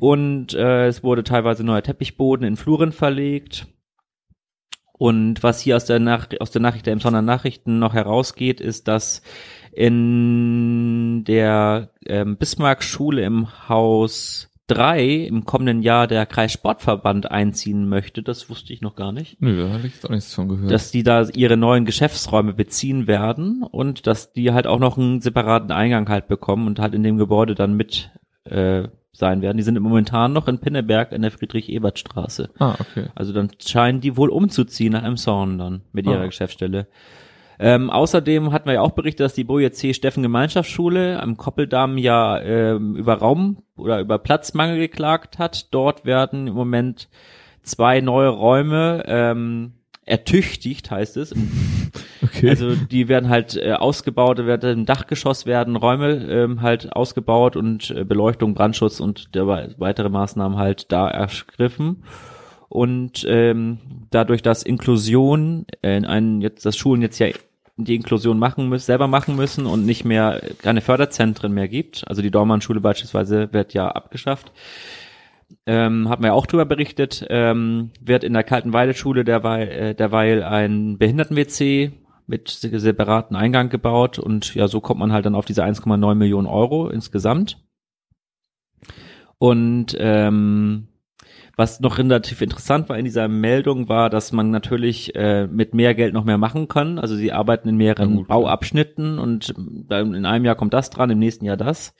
Und 0.00 0.54
äh, 0.54 0.88
es 0.88 1.04
wurde 1.04 1.22
teilweise 1.22 1.62
neuer 1.62 1.82
Teppichboden 1.82 2.44
in 2.44 2.56
Fluren 2.56 2.90
verlegt. 2.90 3.68
Und 4.98 5.44
was 5.44 5.60
hier 5.60 5.76
aus 5.76 5.84
der, 5.84 6.00
Nach 6.00 6.26
aus 6.40 6.50
der 6.50 6.60
Nachricht 6.60 6.86
der 6.86 6.92
Emsonner 6.92 7.22
Nachrichten 7.22 7.78
noch 7.78 7.94
herausgeht, 7.94 8.60
ist, 8.60 8.88
dass 8.88 9.22
in 9.78 11.24
der 11.24 11.90
ähm, 12.06 12.36
Bismarck-Schule 12.36 13.22
im 13.22 13.68
Haus 13.68 14.50
3 14.68 15.02
im 15.26 15.44
kommenden 15.46 15.82
Jahr 15.82 16.06
der 16.06 16.26
Kreissportverband 16.26 17.30
einziehen 17.30 17.88
möchte. 17.88 18.22
Das 18.22 18.50
wusste 18.50 18.72
ich 18.74 18.82
noch 18.82 18.96
gar 18.96 19.12
nicht. 19.12 19.40
Nö, 19.40 19.56
da 19.62 19.72
habe 19.72 19.86
ich 19.86 19.94
jetzt 19.94 20.04
auch 20.04 20.10
nichts 20.10 20.34
von 20.34 20.48
gehört. 20.48 20.70
Dass 20.70 20.90
die 20.90 21.02
da 21.02 21.26
ihre 21.28 21.56
neuen 21.56 21.86
Geschäftsräume 21.86 22.52
beziehen 22.52 23.06
werden 23.06 23.62
und 23.62 24.06
dass 24.06 24.32
die 24.32 24.52
halt 24.52 24.66
auch 24.66 24.78
noch 24.78 24.98
einen 24.98 25.20
separaten 25.22 25.70
Eingang 25.72 26.08
halt 26.10 26.28
bekommen 26.28 26.66
und 26.66 26.80
halt 26.80 26.92
in 26.94 27.02
dem 27.02 27.16
Gebäude 27.16 27.54
dann 27.54 27.74
mit 27.74 28.10
äh, 28.44 28.88
sein 29.12 29.40
werden. 29.40 29.56
Die 29.56 29.62
sind 29.62 29.80
momentan 29.80 30.34
noch 30.34 30.48
in 30.48 30.58
Pinneberg 30.58 31.12
in 31.12 31.22
der 31.22 31.30
Friedrich-Ebert-Straße. 31.30 32.50
ah, 32.58 32.74
okay. 32.78 33.06
Also 33.14 33.32
dann 33.32 33.48
scheinen 33.66 34.00
die 34.00 34.16
wohl 34.18 34.28
umzuziehen 34.28 34.92
nach 34.92 35.02
Emshorn 35.02 35.56
dann 35.58 35.80
mit 35.92 36.06
ihrer 36.06 36.20
Ah. 36.22 36.26
Geschäftsstelle. 36.26 36.88
Ähm, 37.60 37.90
außerdem 37.90 38.52
hatten 38.52 38.66
wir 38.66 38.74
ja 38.74 38.80
auch 38.82 38.92
berichtet, 38.92 39.24
dass 39.24 39.34
die 39.34 39.44
Boje 39.44 39.72
C. 39.72 39.92
Steffen 39.92 40.22
Gemeinschaftsschule 40.22 41.20
am 41.20 41.36
Koppeldamm 41.36 41.98
ja 41.98 42.40
ähm, 42.40 42.94
über 42.94 43.14
Raum 43.14 43.62
oder 43.76 44.00
über 44.00 44.18
Platzmangel 44.18 44.78
geklagt 44.78 45.38
hat. 45.38 45.72
Dort 45.74 46.04
werden 46.04 46.46
im 46.46 46.54
Moment 46.54 47.08
zwei 47.62 48.00
neue 48.00 48.28
Räume 48.28 49.02
ähm, 49.06 49.72
ertüchtigt, 50.04 50.90
heißt 50.90 51.16
es. 51.16 51.34
Okay. 52.20 52.50
Also 52.50 52.74
die 52.74 53.08
werden 53.08 53.28
halt 53.30 53.56
äh, 53.56 53.72
ausgebaut, 53.72 54.38
werden 54.44 54.80
im 54.80 54.86
Dachgeschoss 54.86 55.46
werden 55.46 55.76
Räume 55.76 56.26
ähm, 56.28 56.62
halt 56.62 56.92
ausgebaut 56.92 57.56
und 57.56 57.90
äh, 57.90 58.04
Beleuchtung, 58.04 58.54
Brandschutz 58.54 58.98
und 59.00 59.34
der, 59.36 59.46
wei- 59.46 59.74
weitere 59.78 60.08
Maßnahmen 60.08 60.58
halt 60.58 60.90
da 60.92 61.08
ergriffen. 61.08 62.02
Und 62.68 63.24
ähm, 63.28 63.78
dadurch, 64.10 64.42
dass 64.42 64.62
Inklusion 64.64 65.64
äh, 65.80 65.96
in 65.96 66.04
einen 66.04 66.40
jetzt 66.40 66.66
das 66.66 66.76
Schulen 66.76 67.02
jetzt 67.02 67.18
ja 67.18 67.28
die 67.84 67.94
Inklusion 67.96 68.38
machen 68.38 68.68
müssen, 68.68 68.86
selber 68.86 69.06
machen 69.06 69.36
müssen 69.36 69.66
und 69.66 69.86
nicht 69.86 70.04
mehr 70.04 70.40
keine 70.62 70.80
Förderzentren 70.80 71.52
mehr 71.52 71.68
gibt. 71.68 72.04
Also 72.08 72.22
die 72.22 72.30
Dormann-Schule 72.30 72.80
beispielsweise 72.80 73.52
wird 73.52 73.72
ja 73.74 73.88
abgeschafft. 73.88 74.52
Ähm, 75.64 76.08
man 76.20 76.28
ja 76.28 76.32
auch 76.34 76.46
drüber 76.46 76.66
berichtet, 76.66 77.24
ähm, 77.30 77.90
wird 78.00 78.24
in 78.24 78.34
der 78.34 78.44
Kaltenweide-Schule 78.44 79.24
derweil, 79.24 79.68
äh, 79.68 79.94
derweil 79.94 80.42
ein 80.42 80.98
Behinderten-WC 80.98 81.92
mit 82.26 82.48
se- 82.48 82.78
separaten 82.78 83.34
Eingang 83.36 83.70
gebaut 83.70 84.18
und 84.18 84.54
ja, 84.54 84.68
so 84.68 84.80
kommt 84.80 85.00
man 85.00 85.12
halt 85.12 85.24
dann 85.24 85.34
auf 85.34 85.46
diese 85.46 85.64
1,9 85.64 86.14
Millionen 86.16 86.46
Euro 86.46 86.88
insgesamt. 86.90 87.56
Und 89.38 89.96
ähm, 89.98 90.88
was 91.58 91.80
noch 91.80 91.98
relativ 91.98 92.40
interessant 92.40 92.88
war 92.88 92.96
in 92.96 93.04
dieser 93.04 93.26
Meldung 93.26 93.88
war, 93.88 94.10
dass 94.10 94.30
man 94.32 94.50
natürlich 94.52 95.14
äh, 95.16 95.48
mit 95.48 95.74
mehr 95.74 95.94
Geld 95.96 96.14
noch 96.14 96.24
mehr 96.24 96.38
machen 96.38 96.68
kann. 96.68 96.98
Also 97.00 97.16
sie 97.16 97.32
arbeiten 97.32 97.68
in 97.68 97.76
mehreren 97.76 98.18
Ja. 98.18 98.24
Bauabschnitten 98.28 99.18
und 99.18 99.52
in 99.90 100.24
einem 100.24 100.44
Jahr 100.44 100.54
kommt 100.54 100.72
das 100.72 100.88
dran, 100.90 101.10
im 101.10 101.18
nächsten 101.18 101.44
Jahr 101.44 101.56
das. 101.56 101.94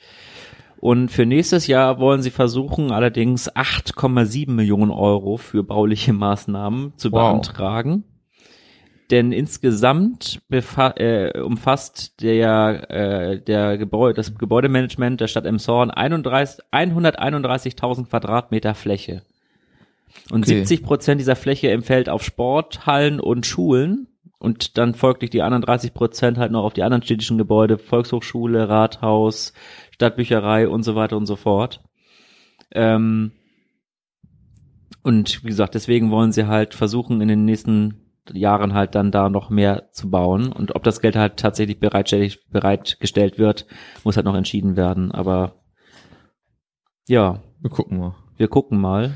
Und 0.80 1.10
für 1.10 1.26
nächstes 1.26 1.66
Jahr 1.66 1.98
wollen 1.98 2.22
sie 2.22 2.30
versuchen, 2.30 2.92
allerdings 2.92 3.50
8,7 3.52 4.48
Millionen 4.52 4.92
Euro 4.92 5.36
für 5.36 5.64
bauliche 5.64 6.12
Maßnahmen 6.12 6.92
zu 6.96 7.10
Wow. 7.10 7.32
beantragen. 7.32 8.04
denn 9.10 9.32
insgesamt 9.32 10.40
äh, 10.50 11.40
umfasst 11.40 12.22
der, 12.22 12.90
äh, 12.90 13.40
der 13.40 13.76
Gebäude, 13.78 14.14
das 14.14 14.34
Gebäudemanagement 14.36 15.20
der 15.20 15.26
Stadt 15.28 15.46
Emshorn 15.46 15.90
31 15.90 16.62
131.000 16.70 18.08
Quadratmeter 18.08 18.74
Fläche. 18.74 19.22
Und 20.30 20.44
Okay. 20.44 20.56
70 20.58 20.82
Prozent 20.82 21.20
dieser 21.20 21.36
Fläche 21.36 21.70
empfällt 21.70 22.08
auf 22.08 22.22
Sporthallen 22.22 23.20
und 23.20 23.46
Schulen. 23.46 24.08
Und 24.40 24.78
dann 24.78 24.94
folglich 24.94 25.30
die 25.30 25.42
anderen 25.42 25.62
30 25.62 25.94
Prozent 25.94 26.38
halt 26.38 26.52
noch 26.52 26.62
auf 26.64 26.72
die 26.72 26.84
anderen 26.84 27.02
städtischen 27.02 27.38
Gebäude, 27.38 27.76
Volkshochschule, 27.76 28.68
Rathaus, 28.68 29.52
Stadtbücherei 29.90 30.68
und 30.68 30.84
so 30.84 30.94
weiter 30.94 31.16
und 31.16 31.26
so 31.26 31.34
fort. 31.34 31.82
Ähm, 32.70 33.32
und 35.02 35.42
wie 35.42 35.48
gesagt, 35.48 35.74
deswegen 35.74 36.10
wollen 36.10 36.30
sie 36.32 36.46
halt 36.46 36.74
versuchen, 36.74 37.20
in 37.20 37.28
den 37.28 37.44
nächsten 37.44 38.04
Jahren 38.32 38.74
halt 38.74 38.94
dann 38.94 39.10
da 39.10 39.28
noch 39.30 39.48
mehr 39.50 39.88
zu 39.92 40.10
bauen. 40.10 40.52
Und 40.52 40.76
ob 40.76 40.84
das 40.84 41.00
Geld 41.00 41.16
halt 41.16 41.36
tatsächlich 41.38 41.80
bereitgestellt 41.80 43.38
wird, 43.38 43.66
muss 44.04 44.16
halt 44.16 44.26
noch 44.26 44.36
entschieden 44.36 44.76
werden. 44.76 45.10
Aber 45.10 45.54
ja, 47.08 47.40
Wir 47.60 47.70
gucken 47.70 47.98
mal. 47.98 48.14
wir 48.36 48.48
gucken 48.48 48.78
mal. 48.80 49.14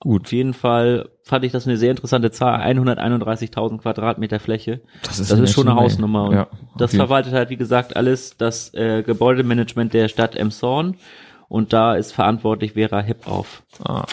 Gut. 0.00 0.26
Auf 0.26 0.32
jeden 0.32 0.54
Fall 0.54 1.08
fand 1.22 1.44
ich 1.44 1.52
das 1.52 1.66
eine 1.66 1.76
sehr 1.76 1.90
interessante 1.90 2.30
Zahl. 2.30 2.60
131.000 2.60 3.78
Quadratmeter 3.78 4.38
Fläche. 4.38 4.80
Das 5.02 5.16
Das 5.16 5.30
ist 5.30 5.52
schon 5.52 5.68
eine 5.68 5.80
Hausnummer. 5.80 6.32
Ja, 6.32 6.46
das 6.76 6.94
verwaltet 6.94 7.32
halt, 7.32 7.50
wie 7.50 7.56
gesagt, 7.56 7.96
alles 7.96 8.36
das 8.36 8.74
äh, 8.74 9.02
Gebäudemanagement 9.02 9.94
der 9.94 10.08
Stadt 10.08 10.36
Emshorn. 10.36 10.96
Und 11.48 11.72
da 11.72 11.94
ist 11.94 12.12
verantwortlich 12.12 12.72
Vera 12.72 13.00
Hipp 13.00 13.28
auf. 13.28 13.62
Ah. 13.84 14.04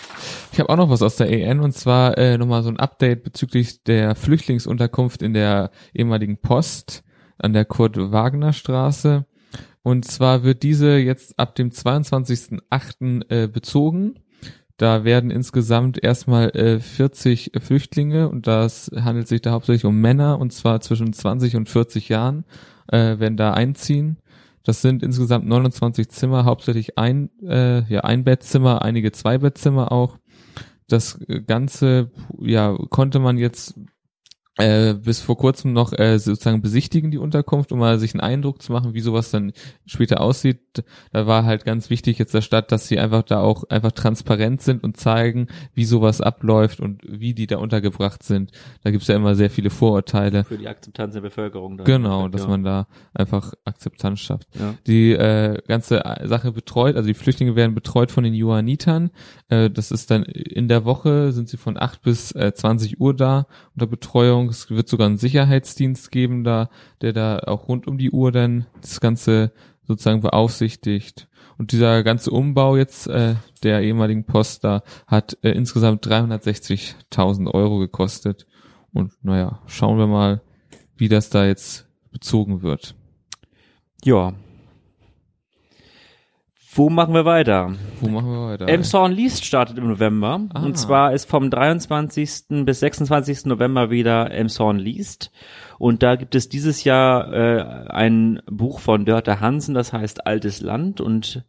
Ich 0.51 0.59
habe 0.59 0.69
auch 0.69 0.77
noch 0.77 0.89
was 0.89 1.01
aus 1.01 1.15
der 1.15 1.31
EN 1.31 1.61
und 1.61 1.73
zwar 1.73 2.17
äh, 2.17 2.37
nochmal 2.37 2.61
so 2.61 2.69
ein 2.69 2.79
Update 2.79 3.23
bezüglich 3.23 3.83
der 3.83 4.15
Flüchtlingsunterkunft 4.15 5.23
in 5.23 5.33
der 5.33 5.71
ehemaligen 5.95 6.37
Post 6.37 7.03
an 7.39 7.53
der 7.53 7.65
Kurt-Wagner-Straße. 7.65 9.25
Und 9.81 10.05
zwar 10.05 10.43
wird 10.43 10.63
diese 10.63 10.97
jetzt 10.97 11.37
ab 11.39 11.55
dem 11.55 11.71
22.08. 11.71 13.29
Äh, 13.29 13.47
bezogen. 13.47 14.19
Da 14.77 15.03
werden 15.03 15.29
insgesamt 15.29 16.03
erstmal 16.03 16.49
äh, 16.55 16.79
40 16.79 17.51
Flüchtlinge 17.61 18.27
und 18.29 18.47
das 18.47 18.89
handelt 18.95 19.27
sich 19.27 19.41
da 19.41 19.51
hauptsächlich 19.51 19.85
um 19.85 20.01
Männer 20.01 20.39
und 20.39 20.51
zwar 20.51 20.81
zwischen 20.81 21.13
20 21.13 21.55
und 21.55 21.69
40 21.69 22.09
Jahren 22.09 22.45
äh, 22.87 23.19
werden 23.19 23.37
da 23.37 23.53
einziehen. 23.53 24.17
Das 24.63 24.81
sind 24.81 25.03
insgesamt 25.03 25.45
29 25.45 26.09
Zimmer, 26.09 26.45
hauptsächlich 26.45 26.97
ein, 26.97 27.29
äh, 27.43 27.83
ja, 27.91 28.01
ein 28.01 28.23
Bettzimmer, 28.23 28.81
einige 28.81 29.11
Zweibettzimmer 29.11 29.91
auch. 29.91 30.17
Das 30.87 31.19
Ganze, 31.47 32.11
ja, 32.39 32.75
konnte 32.89 33.19
man 33.19 33.37
jetzt 33.37 33.75
äh, 34.57 34.93
bis 34.93 35.19
vor 35.19 35.35
kurzem 35.35 35.73
noch 35.73 35.93
äh, 35.93 36.19
sozusagen 36.19 36.61
besichtigen, 36.61 37.09
die 37.09 37.17
Unterkunft, 37.17 37.71
um 37.71 37.79
mal 37.79 37.97
sich 37.97 38.13
einen 38.13 38.21
Eindruck 38.21 38.61
zu 38.61 38.71
machen, 38.71 38.93
wie 38.93 38.99
sowas 38.99 39.31
dann 39.31 39.51
später 39.87 40.21
aussieht. 40.21 40.83
Da 41.11 41.25
war 41.25 41.43
halt 41.45 41.65
ganz 41.65 41.89
wichtig 41.89 42.19
jetzt 42.19 42.35
der 42.35 42.41
Stadt, 42.41 42.71
dass 42.71 42.87
sie 42.87 42.99
einfach 42.99 43.23
da 43.23 43.41
auch 43.41 43.63
einfach 43.69 43.91
transparent 43.91 44.61
sind 44.61 44.83
und 44.83 44.97
zeigen, 44.97 45.47
wie 45.73 45.85
sowas 45.85 46.21
abläuft 46.21 46.81
und 46.81 47.01
wie 47.03 47.33
die 47.33 47.47
da 47.47 47.57
untergebracht 47.57 48.21
sind. 48.21 48.51
Da 48.83 48.91
gibt's 48.91 49.07
ja 49.07 49.15
immer 49.15 49.33
sehr 49.33 49.49
viele 49.49 49.71
Vorurteile. 49.71 50.43
Für 50.43 50.59
die 50.59 50.67
Akzeptanz 50.67 51.15
der 51.15 51.21
Bevölkerung. 51.21 51.77
dann. 51.77 51.85
Genau, 51.85 52.27
dass 52.27 52.43
ja. 52.43 52.47
man 52.47 52.63
da 52.63 52.87
einfach 53.15 53.53
Akzeptanz 53.65 54.19
schafft. 54.19 54.47
Ja. 54.53 54.75
Die 54.85 55.13
äh, 55.13 55.61
ganze 55.67 56.03
Sache 56.25 56.51
betreut, 56.51 56.95
also 56.95 57.07
die 57.07 57.15
Flüchtlinge 57.15 57.55
werden 57.55 57.73
betreut 57.73 58.11
von 58.11 58.23
den 58.23 58.35
Johannitern. 58.35 59.09
Äh, 59.49 59.71
das 59.71 59.89
ist 59.89 60.11
dann 60.11 60.23
in 60.23 60.67
der 60.67 60.85
Woche, 60.85 61.31
sind 61.31 61.49
sie 61.49 61.57
von 61.57 61.75
8 61.75 62.03
bis 62.03 62.31
äh, 62.33 62.53
20 62.53 62.99
Uhr 62.99 63.15
da 63.15 63.47
unter 63.73 63.87
Betreuung. 63.87 64.42
Es 64.49 64.69
wird 64.69 64.87
sogar 64.87 65.07
einen 65.07 65.17
Sicherheitsdienst 65.17 66.11
geben, 66.11 66.43
da, 66.43 66.69
der 67.01 67.13
da 67.13 67.39
auch 67.39 67.67
rund 67.67 67.87
um 67.87 67.97
die 67.97 68.11
Uhr 68.11 68.31
dann 68.31 68.65
das 68.81 68.99
Ganze 68.99 69.51
sozusagen 69.83 70.21
beaufsichtigt. 70.21 71.27
Und 71.57 71.71
dieser 71.71 72.03
ganze 72.03 72.31
Umbau 72.31 72.77
jetzt 72.77 73.07
äh, 73.07 73.35
der 73.63 73.81
ehemaligen 73.81 74.25
Post 74.25 74.63
da 74.63 74.83
hat 75.07 75.37
äh, 75.43 75.51
insgesamt 75.51 76.05
360.000 76.07 77.53
Euro 77.53 77.79
gekostet. 77.79 78.47
Und 78.91 79.13
naja, 79.23 79.59
schauen 79.67 79.97
wir 79.97 80.07
mal, 80.07 80.41
wie 80.95 81.09
das 81.09 81.29
da 81.29 81.45
jetzt 81.45 81.87
bezogen 82.11 82.61
wird. 82.61 82.95
ja. 84.03 84.33
Wo 86.75 86.89
machen 86.89 87.13
wir 87.13 87.25
weiter? 87.25 87.75
Wo 87.99 88.09
machen 88.09 88.31
wir 88.31 88.47
weiter? 88.47 88.67
Elmshorn 88.67 89.11
Least 89.11 89.45
startet 89.45 89.77
im 89.77 89.87
November. 89.87 90.41
Ah. 90.53 90.63
Und 90.63 90.75
zwar 90.75 91.13
ist 91.13 91.29
vom 91.29 91.51
23. 91.51 92.65
bis 92.65 92.79
26. 92.79 93.45
November 93.45 93.91
wieder 93.91 94.31
Elmshorn 94.31 94.79
Least. 94.79 95.31
Und 95.77 96.01
da 96.01 96.15
gibt 96.15 96.33
es 96.33 96.49
dieses 96.49 96.83
Jahr 96.83 97.31
äh, 97.31 97.89
ein 97.89 98.41
Buch 98.49 98.79
von 98.79 99.05
Dörte 99.05 99.39
Hansen, 99.39 99.75
das 99.75 99.93
heißt 99.93 100.25
Altes 100.25 100.61
Land. 100.61 100.99
Und 100.99 101.45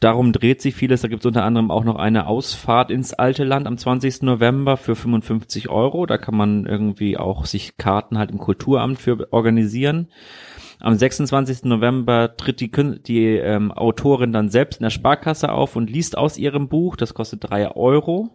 darum 0.00 0.32
dreht 0.32 0.62
sich 0.62 0.74
vieles. 0.74 1.02
Da 1.02 1.08
gibt 1.08 1.20
es 1.20 1.26
unter 1.26 1.44
anderem 1.44 1.70
auch 1.70 1.84
noch 1.84 1.96
eine 1.96 2.26
Ausfahrt 2.26 2.90
ins 2.90 3.12
alte 3.12 3.44
Land 3.44 3.66
am 3.66 3.76
20. 3.76 4.22
November 4.22 4.78
für 4.78 4.96
55 4.96 5.68
Euro. 5.68 6.06
Da 6.06 6.16
kann 6.16 6.34
man 6.34 6.64
irgendwie 6.64 7.18
auch 7.18 7.44
sich 7.44 7.76
Karten 7.76 8.16
halt 8.16 8.30
im 8.30 8.38
Kulturamt 8.38 8.98
für 8.98 9.30
organisieren. 9.32 10.08
Am 10.80 10.96
26. 10.96 11.64
November 11.64 12.36
tritt 12.36 12.60
die, 12.60 12.70
die 12.70 13.26
ähm, 13.26 13.72
Autorin 13.72 14.32
dann 14.32 14.50
selbst 14.50 14.80
in 14.80 14.84
der 14.84 14.90
Sparkasse 14.90 15.50
auf 15.50 15.76
und 15.76 15.90
liest 15.90 16.18
aus 16.18 16.36
ihrem 16.36 16.68
Buch. 16.68 16.96
Das 16.96 17.14
kostet 17.14 17.48
drei 17.48 17.70
Euro. 17.70 18.30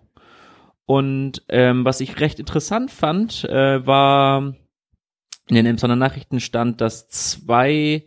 Und 0.86 1.44
ähm, 1.50 1.86
was 1.86 2.02
ich 2.02 2.20
recht 2.20 2.40
interessant 2.40 2.92
fand, 2.92 3.46
äh, 3.46 3.86
war 3.86 4.56
in 5.48 5.56
den 5.56 5.66
Emsonner 5.66 5.96
Nachrichten 5.96 6.40
stand, 6.40 6.82
dass 6.82 7.08
zwei 7.10 8.06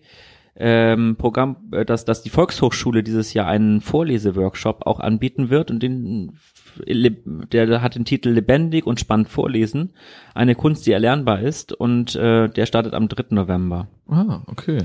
ähm, 0.57 1.17
Programm, 1.17 1.69
äh, 1.73 1.85
dass, 1.85 2.05
dass 2.05 2.23
die 2.23 2.31
Volkshochschule 2.31 3.03
dieses 3.03 3.35
Jahr 3.35 3.47
einen 3.47 3.81
Vorleseworkshop 3.81 4.87
auch 4.87 5.01
anbieten 5.01 5.51
wird 5.51 5.71
und 5.71 5.83
den 5.83 6.39
der 6.87 7.83
hat 7.83 7.95
den 7.95 8.05
Titel 8.05 8.31
Lebendig 8.31 8.87
und 8.87 9.01
spannend 9.01 9.29
vorlesen, 9.29 9.93
eine 10.35 10.55
Kunst, 10.55 10.87
die 10.87 10.93
erlernbar 10.93 11.41
ist 11.41 11.73
und 11.73 12.15
äh, 12.17 12.49
der 12.49 12.67
startet 12.67 12.95
am 12.95 13.09
3. 13.09 13.27
November. 13.31 13.89
Ah, 14.09 14.43
okay. 14.47 14.79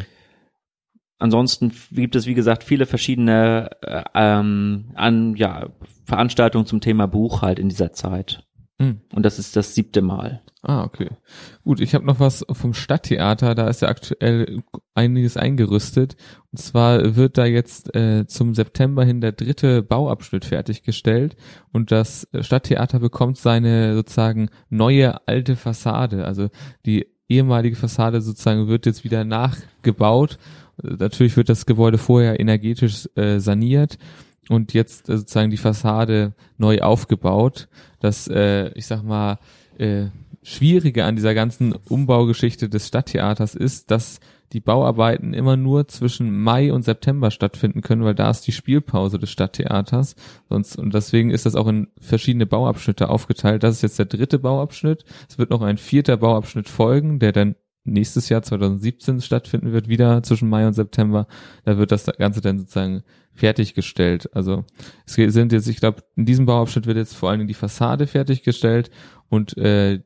Ansonsten 1.20 1.74
gibt 1.92 2.16
es, 2.16 2.28
wie 2.28 2.34
gesagt, 2.34 2.64
viele 2.64 2.86
verschiedene 2.86 3.72
äh, 3.82 4.04
ähm, 4.16 4.92
an, 4.96 5.36
ja, 5.36 5.68
Veranstaltungen 6.06 6.66
zum 6.66 6.80
Thema 6.80 7.08
Buch 7.08 7.42
halt 7.42 7.60
in 7.60 7.68
dieser 7.68 7.92
Zeit. 7.92 8.49
Hm. 8.82 9.02
Und 9.14 9.24
das 9.24 9.40
ist 9.40 9.56
das 9.56 9.76
siebte 9.76 10.02
Mal. 10.02 10.42
Ah, 10.62 10.84
okay. 10.84 11.10
Gut, 11.64 11.82
ich 11.82 11.96
habe 11.96 12.06
noch 12.06 12.20
was 12.20 12.46
vom 12.52 12.74
Stadttheater, 12.74 13.56
da 13.56 13.68
ist 13.68 13.82
ja 13.82 13.90
aktuell 13.90 14.62
einiges 14.94 15.38
eingerüstet. 15.38 16.16
Und 16.52 16.60
zwar 16.60 17.16
wird 17.16 17.38
da 17.38 17.46
jetzt 17.46 17.94
äh, 17.96 18.26
zum 18.28 18.56
September 18.56 19.04
hin 19.04 19.22
der 19.22 19.34
dritte 19.34 19.84
Bauabschnitt 19.84 20.46
fertiggestellt 20.46 21.36
und 21.72 21.92
das 21.92 22.28
Stadttheater 22.40 23.00
bekommt 23.00 23.38
seine 23.38 23.96
sozusagen 23.96 24.50
neue 24.70 25.28
alte 25.28 25.56
Fassade. 25.56 26.26
Also 26.26 26.50
die 26.86 27.08
ehemalige 27.28 27.76
Fassade 27.76 28.22
sozusagen 28.22 28.68
wird 28.68 28.86
jetzt 28.86 29.04
wieder 29.04 29.24
nachgebaut. 29.24 30.38
Natürlich 30.82 31.36
wird 31.36 31.50
das 31.50 31.66
Gebäude 31.66 31.98
vorher 31.98 32.40
energetisch 32.40 33.10
äh, 33.16 33.40
saniert 33.40 33.98
und 34.48 34.74
jetzt 34.74 35.10
äh, 35.10 35.18
sozusagen 35.18 35.52
die 35.52 35.58
Fassade 35.58 36.34
neu 36.58 36.80
aufgebaut. 36.80 37.68
Das, 38.00 38.28
äh, 38.28 38.70
ich 38.74 38.86
sag 38.86 39.04
mal, 39.04 39.40
äh, 39.78 40.08
Schwierige 40.42 41.04
an 41.04 41.16
dieser 41.16 41.34
ganzen 41.34 41.74
Umbaugeschichte 41.74 42.70
des 42.70 42.88
Stadttheaters 42.88 43.56
ist, 43.56 43.92
dass 43.92 44.20
die 44.54 44.62
Bauarbeiten 44.62 45.34
immer 45.34 45.58
nur 45.58 45.88
zwischen 45.88 46.42
Mai 46.42 46.74
und 46.74 46.84
September 46.84 47.30
stattfinden 47.30 47.82
können, 47.82 48.04
weil 48.04 48.16
da 48.16 48.32
ist 48.32 48.48
die 48.48 48.52
Spielpause 48.52 49.20
des 49.20 49.30
Stadttheaters. 49.30 50.16
Sonst, 50.50 50.78
und 50.78 50.94
deswegen 50.94 51.30
ist 51.30 51.46
das 51.46 51.56
auch 51.56 51.68
in 51.68 51.90
verschiedene 52.00 52.46
Bauabschnitte 52.46 53.10
aufgeteilt. 53.10 53.64
Das 53.64 53.76
ist 53.76 53.82
jetzt 53.84 54.00
der 54.00 54.06
dritte 54.08 54.40
Bauabschnitt. 54.40 55.04
Es 55.30 55.38
wird 55.38 55.52
noch 55.52 55.62
ein 55.62 55.78
vierter 55.78 56.18
Bauabschnitt 56.18 56.68
folgen, 56.68 57.20
der 57.20 57.32
dann 57.32 57.56
nächstes 57.92 58.30
Jahr 58.30 58.42
2017 58.42 59.22
stattfinden 59.22 59.72
wird, 59.72 59.88
wieder 59.88 60.24
zwischen 60.24 60.50
Mai 60.50 60.68
und 60.68 60.74
September. 60.74 61.28
Da 61.66 61.78
wird 61.78 61.92
das 61.92 62.06
Ganze 62.18 62.42
dann 62.42 62.60
sozusagen 62.60 63.04
fertiggestellt. 63.34 64.30
Also 64.34 64.66
es 65.06 65.14
sind 65.16 65.52
jetzt, 65.52 65.68
ich 65.68 65.78
glaube, 65.78 66.04
in 66.16 66.26
diesem 66.26 66.46
Bauabschnitt 66.46 66.88
wird 66.88 66.98
jetzt 66.98 67.16
vor 67.16 67.30
allen 67.30 67.40
Dingen 67.40 67.48
die 67.48 67.54
Fassade 67.54 68.08
fertiggestellt 68.08 68.90
und 69.30 69.58
äh, 69.58 70.02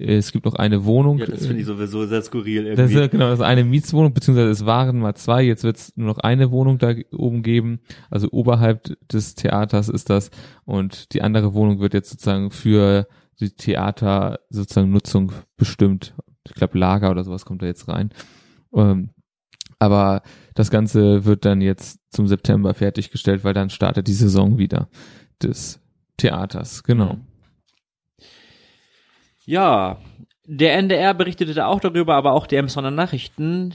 es 0.00 0.32
gibt 0.32 0.46
noch 0.46 0.54
eine 0.54 0.84
Wohnung. 0.86 1.18
Ja, 1.18 1.26
das 1.26 1.46
finde 1.46 1.60
ich 1.60 1.66
sowieso 1.66 2.06
sehr 2.06 2.22
skurril 2.22 2.64
Das 2.74 2.90
irgendwie. 2.90 3.04
ist 3.04 3.10
genau, 3.10 3.28
das 3.28 3.40
ist 3.40 3.44
eine 3.44 3.64
Mietswohnung, 3.64 4.14
beziehungsweise 4.14 4.50
es 4.50 4.64
waren 4.64 4.98
mal 4.98 5.14
zwei, 5.14 5.42
jetzt 5.42 5.62
wird 5.62 5.76
es 5.76 5.96
nur 5.96 6.06
noch 6.06 6.18
eine 6.18 6.50
Wohnung 6.50 6.78
da 6.78 6.94
oben 7.12 7.42
geben. 7.42 7.80
Also 8.08 8.28
oberhalb 8.30 8.96
des 9.08 9.34
Theaters 9.34 9.90
ist 9.90 10.08
das. 10.08 10.30
Und 10.64 11.12
die 11.12 11.20
andere 11.20 11.52
Wohnung 11.52 11.80
wird 11.80 11.92
jetzt 11.92 12.10
sozusagen 12.10 12.50
für 12.50 13.06
die 13.40 13.50
Theater 13.50 14.40
sozusagen 14.48 14.90
Nutzung 14.90 15.32
bestimmt. 15.58 16.14
Ich 16.46 16.54
glaube, 16.54 16.78
Lager 16.78 17.10
oder 17.10 17.24
sowas 17.24 17.44
kommt 17.44 17.62
da 17.62 17.66
jetzt 17.66 17.88
rein. 17.88 18.10
Ähm, 18.74 19.10
aber 19.78 20.22
das 20.54 20.70
Ganze 20.70 21.24
wird 21.24 21.44
dann 21.44 21.60
jetzt 21.60 22.00
zum 22.10 22.26
September 22.26 22.74
fertiggestellt, 22.74 23.44
weil 23.44 23.54
dann 23.54 23.70
startet 23.70 24.08
die 24.08 24.12
Saison 24.12 24.58
wieder 24.58 24.88
des 25.42 25.80
Theaters. 26.16 26.82
Genau. 26.82 27.18
Ja, 29.44 29.98
Der 30.44 30.74
NDR 30.76 31.14
berichtete 31.14 31.54
da 31.54 31.66
auch 31.66 31.80
darüber, 31.80 32.14
aber 32.16 32.32
auch 32.32 32.46
die 32.46 32.56
Emsonner 32.56 32.90
Nachrichten. 32.90 33.72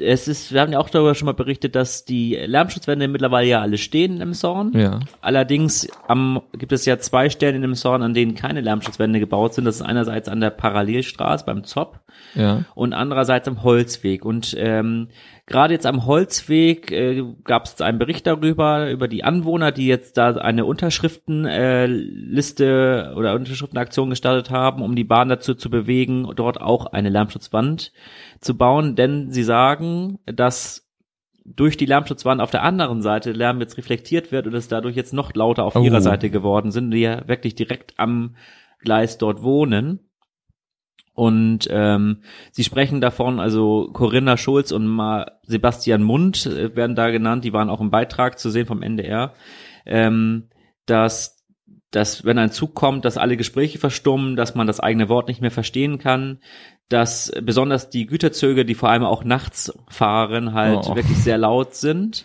Es 0.00 0.26
ist, 0.26 0.52
wir 0.52 0.62
haben 0.62 0.72
ja 0.72 0.78
auch 0.78 0.88
darüber 0.88 1.14
schon 1.14 1.26
mal 1.26 1.32
berichtet, 1.34 1.74
dass 1.74 2.04
die 2.06 2.34
Lärmschutzwände 2.34 3.08
mittlerweile 3.08 3.46
ja 3.48 3.60
alle 3.60 3.76
stehen 3.76 4.14
in 4.16 4.20
Emshorn. 4.22 4.72
Ja. 4.74 5.00
Allerdings 5.20 5.86
am, 6.08 6.40
gibt 6.56 6.72
es 6.72 6.86
ja 6.86 6.98
zwei 6.98 7.28
Stellen 7.28 7.56
in 7.56 7.64
Emshorn, 7.64 8.02
an 8.02 8.14
denen 8.14 8.34
keine 8.34 8.62
Lärmschutzwände 8.62 9.20
gebaut 9.20 9.52
sind. 9.54 9.66
Das 9.66 9.76
ist 9.76 9.82
einerseits 9.82 10.28
an 10.28 10.40
der 10.40 10.50
Parallelstraße 10.50 11.44
beim 11.44 11.64
Zopp 11.64 12.00
Ja. 12.34 12.64
und 12.74 12.94
andererseits 12.94 13.46
am 13.48 13.62
Holzweg. 13.62 14.24
Und 14.24 14.54
ähm, 14.58 15.08
gerade 15.52 15.74
jetzt 15.74 15.86
am 15.86 16.06
Holzweg 16.06 16.90
äh, 16.90 17.22
gab 17.44 17.66
es 17.66 17.80
einen 17.80 18.00
Bericht 18.00 18.26
darüber, 18.26 18.90
über 18.90 19.06
die 19.06 19.22
Anwohner, 19.22 19.70
die 19.70 19.86
jetzt 19.86 20.16
da 20.16 20.32
eine 20.32 20.64
Unterschriftenliste 20.64 23.10
äh, 23.12 23.16
oder 23.16 23.34
Unterschriftenaktion 23.34 24.10
gestartet 24.10 24.50
haben, 24.50 24.82
um 24.82 24.96
die 24.96 25.04
Bahn 25.04 25.28
dazu 25.28 25.54
zu 25.54 25.70
bewegen, 25.70 26.28
dort 26.34 26.60
auch 26.60 26.86
eine 26.86 27.10
Lärmschutzwand 27.10 27.92
zu 28.40 28.56
bauen. 28.56 28.96
Denn 28.96 29.30
sie 29.30 29.44
sagen, 29.44 30.18
dass 30.26 30.88
durch 31.44 31.76
die 31.76 31.86
Lärmschutzwand 31.86 32.40
auf 32.40 32.50
der 32.50 32.62
anderen 32.62 33.02
Seite 33.02 33.32
Lärm 33.32 33.60
jetzt 33.60 33.76
reflektiert 33.76 34.32
wird 34.32 34.46
und 34.46 34.54
es 34.54 34.68
dadurch 34.68 34.96
jetzt 34.96 35.12
noch 35.12 35.34
lauter 35.34 35.64
auf 35.64 35.76
Oh. 35.76 35.82
ihrer 35.82 36.00
Seite 36.00 36.30
geworden 36.30 36.70
sind, 36.70 36.90
die 36.90 37.00
ja 37.00 37.28
wirklich 37.28 37.54
direkt 37.54 37.94
am 37.98 38.36
Gleis 38.80 39.18
dort 39.18 39.42
wohnen. 39.42 40.00
Und 41.14 41.68
ähm, 41.70 42.22
sie 42.52 42.64
sprechen 42.64 43.00
davon, 43.02 43.38
also 43.38 43.90
Corinna 43.92 44.36
Schulz 44.36 44.72
und 44.72 44.86
Ma 44.86 45.26
Sebastian 45.42 46.02
Mund 46.02 46.46
äh, 46.46 46.74
werden 46.74 46.96
da 46.96 47.10
genannt, 47.10 47.44
die 47.44 47.52
waren 47.52 47.68
auch 47.68 47.80
im 47.80 47.90
Beitrag 47.90 48.38
zu 48.38 48.48
sehen 48.50 48.66
vom 48.66 48.82
NDR, 48.82 49.34
ähm, 49.84 50.48
dass 50.86 51.38
dass 51.90 52.24
wenn 52.24 52.38
ein 52.38 52.50
Zug 52.50 52.74
kommt, 52.74 53.04
dass 53.04 53.18
alle 53.18 53.36
Gespräche 53.36 53.78
verstummen, 53.78 54.34
dass 54.34 54.54
man 54.54 54.66
das 54.66 54.80
eigene 54.80 55.10
Wort 55.10 55.28
nicht 55.28 55.42
mehr 55.42 55.50
verstehen 55.50 55.98
kann, 55.98 56.38
dass 56.88 57.30
besonders 57.42 57.90
die 57.90 58.06
Güterzüge, 58.06 58.64
die 58.64 58.74
vor 58.74 58.88
allem 58.88 59.04
auch 59.04 59.24
nachts 59.24 59.72
fahren, 59.90 60.54
halt 60.54 60.86
Oh. 60.88 60.96
wirklich 60.96 61.18
sehr 61.18 61.36
laut 61.36 61.74
sind, 61.74 62.24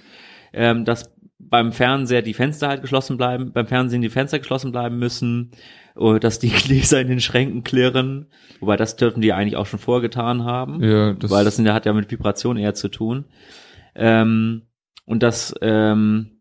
ähm, 0.54 0.86
dass 0.86 1.14
beim 1.50 1.72
Fernseher 1.72 2.22
die 2.22 2.34
Fenster 2.34 2.68
halt 2.68 2.82
geschlossen 2.82 3.18
bleiben, 3.18 3.52
beim 3.52 3.68
Fernsehen 3.68 4.02
die 4.02 4.10
Fenster 4.10 4.40
geschlossen 4.40 4.72
bleiben 4.72 5.00
müssen, 5.00 5.52
oder 5.96 6.20
dass 6.20 6.40
die 6.40 6.50
Gläser 6.66 7.02
in 7.02 7.08
den 7.08 7.20
Schränken 7.20 7.64
klirren, 7.64 8.28
wobei 8.60 8.78
das 8.78 8.96
dürfen 8.96 9.22
die 9.22 9.34
eigentlich 9.34 9.56
auch 9.58 9.66
schon 9.66 9.80
vorgetan 9.80 10.44
haben, 10.44 10.84
Ja, 10.84 11.14
das, 11.14 11.32
weil 11.32 11.46
das 11.46 11.60
hat 11.60 11.86
ja 11.86 11.94
mit 11.94 12.12
Vibration 12.12 12.58
eher 12.58 12.74
zu 12.74 12.90
tun. 12.90 13.26
Ähm, 13.96 14.64
und 15.06 15.24
dass, 15.24 15.56
ähm, 15.62 16.37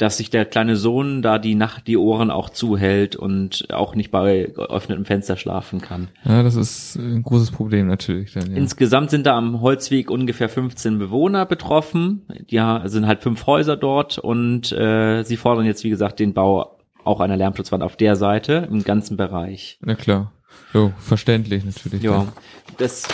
dass 0.00 0.16
sich 0.16 0.30
der 0.30 0.46
kleine 0.46 0.76
Sohn 0.76 1.20
da 1.20 1.38
die 1.38 1.54
Nacht 1.54 1.86
die 1.86 1.98
Ohren 1.98 2.30
auch 2.30 2.48
zuhält 2.48 3.16
und 3.16 3.66
auch 3.70 3.94
nicht 3.94 4.10
bei 4.10 4.50
geöffnetem 4.54 5.04
Fenster 5.04 5.36
schlafen 5.36 5.82
kann. 5.82 6.08
ja, 6.24 6.42
das 6.42 6.56
ist 6.56 6.96
ein 6.96 7.22
großes 7.22 7.50
Problem 7.50 7.86
natürlich 7.86 8.32
dann, 8.32 8.50
ja. 8.50 8.56
Insgesamt 8.56 9.10
sind 9.10 9.26
da 9.26 9.36
am 9.36 9.60
Holzweg 9.60 10.10
ungefähr 10.10 10.48
15 10.48 10.98
Bewohner 10.98 11.44
betroffen. 11.44 12.22
Ja, 12.48 12.82
sind 12.86 13.06
halt 13.06 13.20
fünf 13.20 13.46
Häuser 13.46 13.76
dort 13.76 14.18
und 14.18 14.72
äh, 14.72 15.22
sie 15.22 15.36
fordern 15.36 15.66
jetzt, 15.66 15.84
wie 15.84 15.90
gesagt, 15.90 16.18
den 16.18 16.32
Bau 16.32 16.78
auch 17.04 17.20
einer 17.20 17.36
Lärmschutzwand 17.36 17.82
auf 17.82 17.96
der 17.96 18.16
Seite 18.16 18.68
im 18.70 18.82
ganzen 18.82 19.18
Bereich. 19.18 19.78
Na 19.82 19.94
klar. 19.94 20.32
Jo, 20.72 20.92
verständlich 20.98 21.64
natürlich. 21.64 22.02
Ja, 22.02 22.32
das 22.78 23.08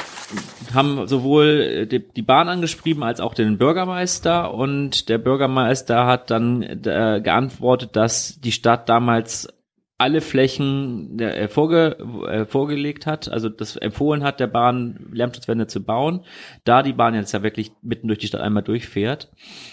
haben 0.75 1.07
sowohl 1.07 1.47
äh, 1.47 1.87
die, 1.87 2.00
die 2.00 2.23
Bahn 2.23 2.49
angeschrieben 2.49 3.02
als 3.02 3.21
auch 3.21 3.35
den 3.35 3.59
Bürgermeister 3.59 4.52
und 4.52 5.09
der 5.09 5.19
Bürgermeister 5.19 6.07
hat 6.07 6.31
dann 6.31 6.62
äh, 6.62 7.21
geantwortet, 7.23 7.97
dass 7.97 8.40
die 8.40 8.52
Stadt 8.52 8.88
damals 8.88 9.49
alle 9.98 10.20
Flächen 10.20 11.18
äh, 11.18 11.48
vorge 11.48 11.96
äh, 12.28 12.44
vorgelegt 12.44 13.06
hat, 13.06 13.30
also 13.30 13.48
das 13.48 13.76
empfohlen 13.76 14.22
hat, 14.22 14.40
der 14.40 14.46
Bahn 14.46 15.08
Lärmschutzwände 15.10 15.66
zu 15.66 15.82
bauen, 15.82 16.20
da 16.64 16.82
die 16.82 16.92
Bahn 16.92 17.14
jetzt 17.14 17.32
ja 17.32 17.42
wirklich 17.42 17.72
mitten 17.80 18.06
durch 18.08 18.18
die 18.18 18.26
Stadt 18.26 18.42
einmal 18.42 18.62
durchfährt. 18.62 19.32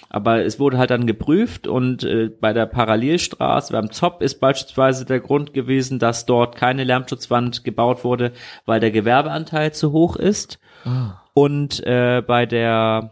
Aber 0.10 0.46
es 0.46 0.60
wurde 0.60 0.78
halt 0.78 0.92
dann 0.92 1.08
geprüft 1.08 1.68
und 1.68 2.04
äh, 2.04 2.30
bei 2.30 2.54
der 2.54 2.68
Parallelstraße 2.68 3.74
beim 3.74 3.92
Zopp 3.92 4.22
ist 4.22 4.40
beispielsweise 4.40 5.06
der 5.06 5.20
Grund 5.20 5.54
gewesen, 5.54 6.00
dass 6.00 6.26
dort 6.26 6.56
keine 6.56 6.86
Lärmschutzwand 6.86 7.66
gebaut 7.66 8.06
wurde, 8.06 8.32
weil 8.66 8.80
der 8.80 8.92
Gewerbeanteil 8.92 9.74
zu 9.74 9.92
hoch 9.92 10.16
ist. 10.16 10.60
Ah, 10.86 11.22
Und 11.34 11.86
äh, 11.86 12.24
bei 12.26 12.46
der 12.46 13.12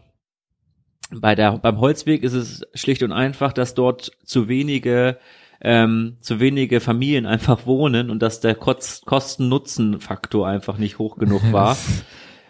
bei 1.13 1.35
der 1.35 1.57
beim 1.57 1.81
Holzweg 1.81 2.23
ist 2.23 2.33
es 2.33 2.61
schlicht 2.73 3.03
und 3.03 3.11
einfach, 3.11 3.51
dass 3.51 3.73
dort 3.73 4.13
zu 4.23 4.47
wenige 4.47 5.17
ähm, 5.63 6.17
zu 6.21 6.39
wenige 6.39 6.79
Familien 6.79 7.25
einfach 7.25 7.65
wohnen 7.65 8.09
und 8.09 8.21
dass 8.21 8.39
der 8.39 8.55
Kost- 8.55 9.05
Kosten-Nutzen-Faktor 9.05 10.47
einfach 10.47 10.77
nicht 10.77 10.97
hoch 10.99 11.17
genug 11.17 11.41
war. 11.51 11.77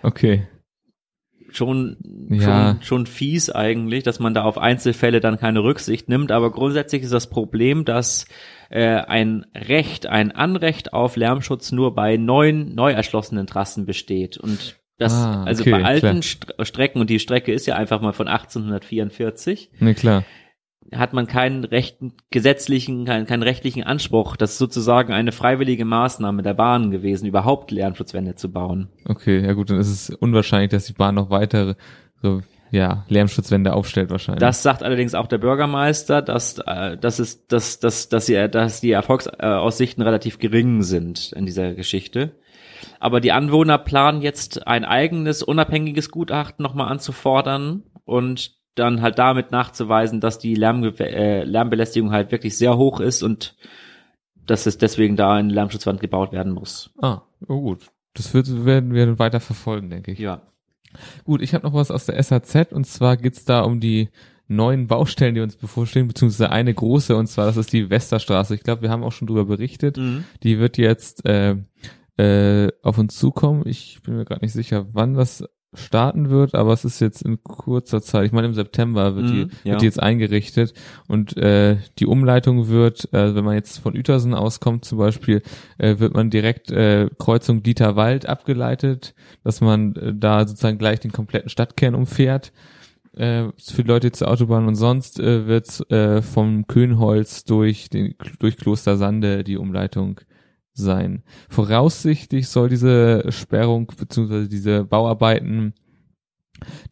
okay. 0.03 0.47
schon, 1.51 1.97
Ja. 2.29 2.75
schon, 2.77 2.81
schon 2.83 3.05
fies 3.07 3.49
eigentlich, 3.49 4.03
dass 4.03 4.19
man 4.19 4.33
da 4.33 4.43
auf 4.43 4.57
Einzelfälle 4.57 5.19
dann 5.19 5.37
keine 5.37 5.61
Rücksicht 5.63 6.07
nimmt. 6.07 6.31
Aber 6.31 6.51
grundsätzlich 6.51 7.03
ist 7.03 7.11
das 7.13 7.29
Problem, 7.29 7.83
dass 7.83 8.25
äh, 8.69 8.95
ein 8.95 9.45
Recht, 9.53 10.07
ein 10.07 10.31
Anrecht 10.31 10.93
auf 10.93 11.17
Lärmschutz 11.17 11.73
nur 11.73 11.93
bei 11.93 12.15
neuen, 12.15 12.73
neu 12.75 12.91
erschlossenen 12.93 13.47
Trassen 13.47 13.85
besteht. 13.85 14.37
Und 14.37 14.77
das, 14.97 15.13
Ah, 15.13 15.43
also 15.43 15.63
okay, 15.63 15.71
bei 15.71 15.83
alten. 15.83 16.21
St 16.21 16.53
Strecken, 16.61 17.01
und 17.01 17.09
die 17.09 17.19
Strecke 17.19 17.51
ist 17.51 17.65
ja 17.65 17.75
einfach 17.75 17.99
mal 18.01 18.13
von 18.13 18.29
1844, 18.29 19.71
Ne, 19.79 19.93
klar. 19.95 20.23
Hat 20.93 21.13
man 21.13 21.27
keinen 21.27 21.63
rechten, 21.63 22.13
gesetzlichen, 22.31 23.05
keinen, 23.05 23.25
keinen 23.25 23.43
rechtlichen 23.43 23.83
Anspruch. 23.83 24.35
Das 24.35 24.51
ist 24.51 24.57
sozusagen 24.57 25.13
eine 25.13 25.31
freiwillige 25.31 25.85
Maßnahme 25.85 26.41
der 26.41 26.53
Bahn 26.53 26.91
gewesen, 26.91 27.27
überhaupt 27.27 27.71
Lärmschutzwände 27.71 28.35
zu 28.35 28.51
bauen. 28.51 28.89
Okay, 29.05 29.45
ja 29.45 29.53
gut, 29.53 29.69
dann 29.69 29.79
ist 29.79 29.89
es 29.89 30.09
unwahrscheinlich, 30.09 30.71
dass 30.71 30.85
die 30.85 30.93
Bahn 30.93 31.15
noch 31.15 31.29
weitere, 31.29 31.75
so, 32.21 32.41
ja, 32.71 33.05
Lärmschutzwände 33.09 33.73
aufstellt 33.73 34.09
wahrscheinlich. 34.09 34.41
Das 34.41 34.63
sagt 34.63 34.83
allerdings 34.83 35.13
auch 35.13 35.27
der 35.27 35.37
Bürgermeister, 35.37 36.21
dass, 36.21 36.57
äh, 36.59 36.97
dass, 36.97 37.19
es, 37.19 37.47
dass, 37.47 37.79
dass, 37.79 38.09
dass, 38.09 38.25
sie, 38.25 38.49
dass 38.49 38.81
die 38.81 38.91
Erfolgsaussichten 38.91 40.03
relativ 40.03 40.39
gering 40.39 40.81
sind 40.81 41.33
in 41.33 41.45
dieser 41.45 41.73
Geschichte. 41.73 42.31
Aber 42.99 43.19
die 43.19 43.31
Anwohner 43.31 43.77
planen 43.77 44.21
jetzt 44.21 44.67
ein 44.67 44.85
eigenes, 44.85 45.43
unabhängiges 45.43 46.11
Gutachten 46.11 46.63
nochmal 46.63 46.89
anzufordern 46.89 47.83
und 48.05 48.60
dann 48.75 49.01
halt 49.01 49.19
damit 49.19 49.51
nachzuweisen, 49.51 50.21
dass 50.21 50.39
die 50.39 50.55
Lärm, 50.55 50.83
äh, 50.83 51.43
Lärmbelästigung 51.43 52.11
halt 52.11 52.31
wirklich 52.31 52.57
sehr 52.57 52.77
hoch 52.77 52.99
ist 52.99 53.23
und 53.23 53.55
dass 54.45 54.65
es 54.65 54.77
deswegen 54.77 55.15
da 55.15 55.33
eine 55.33 55.53
Lärmschutzwand 55.53 55.99
gebaut 55.99 56.31
werden 56.31 56.53
muss. 56.53 56.91
ah, 57.01 57.21
oh 57.47 57.61
gut. 57.61 57.91
Das 58.13 58.33
wird, 58.33 58.65
werden 58.65 58.93
wir 58.93 59.19
weiter 59.19 59.39
verfolgen, 59.39 59.89
denke 59.89 60.11
ich. 60.11 60.19
Ja. 60.19 60.41
Gut, 61.23 61.41
ich 61.41 61.53
habe 61.53 61.65
noch 61.65 61.73
was 61.73 61.91
aus 61.91 62.05
der 62.05 62.21
SAZ 62.21 62.73
und 62.73 62.85
zwar 62.85 63.15
geht's 63.15 63.45
da 63.45 63.61
um 63.61 63.79
die 63.79 64.09
neuen 64.49 64.87
Baustellen, 64.87 65.33
die 65.33 65.41
uns 65.41 65.55
bevorstehen, 65.55 66.07
beziehungsweise 66.07 66.51
eine 66.51 66.73
große 66.73 67.15
und 67.15 67.27
zwar 67.27 67.45
das 67.45 67.55
ist 67.55 67.71
die 67.71 67.89
Westerstraße. 67.89 68.53
Ich 68.53 68.63
glaube, 68.63 68.81
wir 68.81 68.89
haben 68.89 69.03
auch 69.03 69.13
schon 69.13 69.27
drüber 69.27 69.45
berichtet. 69.45 69.95
Mhm. 69.97 70.25
Die 70.43 70.59
wird 70.59 70.77
jetzt 70.77 71.25
äh, 71.25 71.55
äh, 72.17 72.69
auf 72.83 72.97
uns 72.97 73.17
zukommen. 73.17 73.63
Ich 73.65 74.01
bin 74.03 74.17
mir 74.17 74.25
gerade 74.25 74.43
nicht 74.43 74.53
sicher, 74.53 74.87
wann 74.91 75.13
das 75.13 75.45
starten 75.73 76.29
wird, 76.29 76.53
aber 76.53 76.73
es 76.73 76.83
ist 76.83 76.99
jetzt 76.99 77.21
in 77.21 77.41
kurzer 77.43 78.01
Zeit. 78.01 78.25
Ich 78.25 78.31
meine, 78.33 78.47
im 78.47 78.53
September 78.53 79.15
wird, 79.15 79.27
Mhm, 79.27 79.31
die, 79.31 79.47
ja. 79.63 79.71
wird 79.71 79.81
die 79.81 79.85
jetzt 79.85 80.01
eingerichtet 80.01 80.73
und 81.07 81.37
äh, 81.37 81.77
die 81.99 82.05
Umleitung 82.05 82.67
wird, 82.67 83.11
äh, 83.13 83.35
wenn 83.35 83.45
man 83.45 83.55
jetzt 83.55 83.79
von 83.79 83.95
Uetersen 83.95 84.33
auskommt 84.33 84.83
zum 84.83 84.97
Beispiel, 84.97 85.41
äh, 85.77 85.99
wird 85.99 86.13
man 86.13 86.29
direkt 86.29 86.71
äh, 86.71 87.09
Kreuzung 87.17 87.63
Dieterwald 87.63 88.25
abgeleitet, 88.27 89.13
dass 89.43 89.61
man 89.61 89.95
äh, 89.95 90.13
da 90.13 90.45
sozusagen 90.47 90.77
gleich 90.77 90.99
den 90.99 91.13
kompletten 91.13 91.49
Stadtkern 91.49 91.95
umfährt 91.95 92.51
äh, 93.15 93.45
für 93.57 93.81
Leute 93.83 94.11
zur 94.11 94.29
Autobahn 94.29 94.67
und 94.67 94.75
sonst 94.75 95.19
äh, 95.19 95.47
wird 95.47 95.89
äh, 95.89 96.21
vom 96.21 96.67
Köhnholz 96.67 97.45
durch 97.45 97.89
den 97.89 98.15
durch 98.39 98.57
Kloster 98.57 98.97
Sande 98.97 99.43
die 99.45 99.57
Umleitung 99.57 100.19
sein. 100.73 101.23
Voraussichtlich 101.49 102.47
soll 102.47 102.69
diese 102.69 103.23
Sperrung 103.31 103.91
beziehungsweise 103.97 104.47
diese 104.47 104.83
Bauarbeiten, 104.83 105.73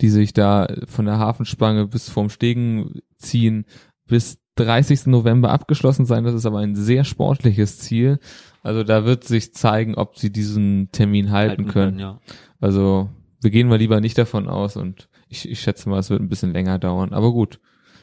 die 0.01 0.09
sich 0.09 0.33
da 0.33 0.67
von 0.87 1.05
der 1.05 1.19
Hafenspange 1.19 1.87
bis 1.87 2.09
vom 2.09 2.29
Stegen 2.29 3.01
ziehen, 3.17 3.65
bis 4.07 4.39
30. 4.55 5.07
November 5.07 5.51
abgeschlossen 5.51 6.05
sein. 6.05 6.23
Das 6.23 6.33
ist 6.33 6.45
aber 6.45 6.59
ein 6.59 6.75
sehr 6.75 7.03
sportliches 7.03 7.79
Ziel. 7.79 8.19
Also 8.61 8.83
da 8.83 9.05
wird 9.05 9.23
sich 9.23 9.53
zeigen, 9.53 9.95
ob 9.95 10.17
sie 10.17 10.31
diesen 10.31 10.91
Termin 10.91 11.31
halten, 11.31 11.67
können. 11.67 11.99
ja. 11.99 12.19
Also 12.59 13.09
wir 13.41 13.51
gehen 13.51 13.69
mal 13.69 13.77
lieber 13.77 14.01
nicht 14.01 14.17
davon 14.17 14.49
aus 14.49 14.75
und 14.75 15.07
ich, 15.29 15.47
ich 15.47 15.61
schätze 15.61 15.87
mal, 15.87 15.99
es 15.99 16.09
wird 16.09 16.21
ein 16.21 16.29
bisschen 16.29 16.51
länger 16.51 16.77
dauern. 16.77 17.13
Aber 17.13 17.31
gut, 17.31 17.59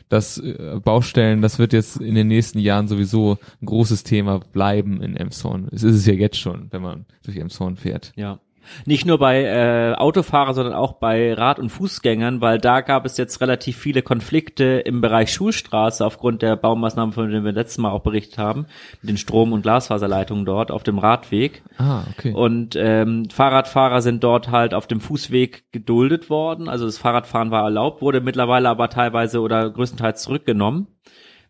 das 0.09 0.38
äh, 0.38 0.81
Baustellen, 0.83 1.42
das 1.42 1.59
wird 1.59 1.73
jetzt 1.73 2.01
in 2.01 2.14
den 2.14 2.29
nächsten 2.29 2.59
Jahren 2.59 2.88
sowieso 2.88 3.38
ein 3.61 3.66
großes 3.66 4.05
Thema 4.05 4.38
bleiben 4.38 5.03
in 5.03 5.16
Emshorn. 5.16 5.69
Es 5.73 5.83
ist 5.83 5.97
es 5.97 6.07
ja 6.07 6.14
jetzt 6.14 6.38
schon, 6.38 6.69
wenn 6.71 6.83
man 6.83 7.07
durch 7.25 7.37
Emshorn 7.37 7.77
fährt. 7.77 8.12
Ja. 8.16 8.38
Nicht 8.85 9.07
nur 9.07 9.18
bei 9.18 9.44
äh, 9.44 9.94
Autofahrern, 9.94 10.55
sondern 10.55 10.74
auch 10.74 10.94
bei 10.94 11.35
Rad- 11.35 11.59
und 11.59 11.70
Fußgängern, 11.70 12.40
weil 12.40 12.59
da 12.59 12.81
gab 12.81 13.07
es 13.07 13.16
jetzt 13.16 13.40
relativ 13.40 13.76
viele 13.76 14.02
Konflikte 14.02 14.64
im 14.64 15.00
Bereich 15.00 15.33
Schulstraße 15.33 16.05
aufgrund 16.05 16.42
der 16.42 16.57
Baumaßnahmen, 16.57 17.12
von 17.12 17.31
denen 17.31 17.44
wir 17.44 17.52
letztes 17.52 17.79
Mal 17.79 17.90
auch 17.90 18.02
berichtet 18.02 18.38
haben, 18.38 18.66
mit 19.02 19.11
den 19.11 19.16
Strom- 19.16 19.52
und 19.52 19.62
Glasfaserleitungen 19.62 20.44
dort 20.44 20.70
auf 20.70 20.83
dem 20.83 20.98
Radweg. 20.98 21.62
Ah, 21.79 22.05
okay. 22.11 22.33
Und 22.33 22.76
ähm, 22.76 23.29
Fahrradfahrer 23.31 24.02
sind 24.02 24.22
dort 24.22 24.50
halt 24.50 24.74
auf 24.74 24.87
dem 24.87 25.00
Fußweg 25.00 25.72
geduldet 25.72 26.31
worden. 26.31 26.68
Also 26.68 26.87
das 26.87 26.98
Fahrradfahren 26.98 27.50
war 27.50 27.64
erlaubt, 27.64 28.02
wurde 28.02 28.20
mittlerweile 28.20 28.68
aber 28.68 28.88
teilweise 28.90 29.40
oder 29.40 29.70
größtenteils 29.70 30.22
zurückgenommen 30.22 30.88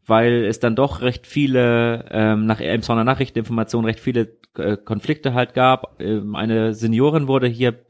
weil 0.07 0.45
es 0.45 0.61
dann 0.61 0.77
doch 0.77 1.03
recht 1.03 1.27
viele, 1.27 2.07
ähm, 2.11 2.47
nach 2.47 2.61
Elmshorner 2.61 3.05
Nachrichteninformationen 3.05 3.87
recht 3.87 4.01
viele 4.01 4.37
äh, 4.57 4.77
Konflikte 4.77 5.35
halt 5.35 5.55
gab. 5.55 6.01
Ähm, 6.01 6.37
eine 6.37 6.75
Seniorin 6.75 7.29
wurde 7.29 7.49
hier 7.49 7.85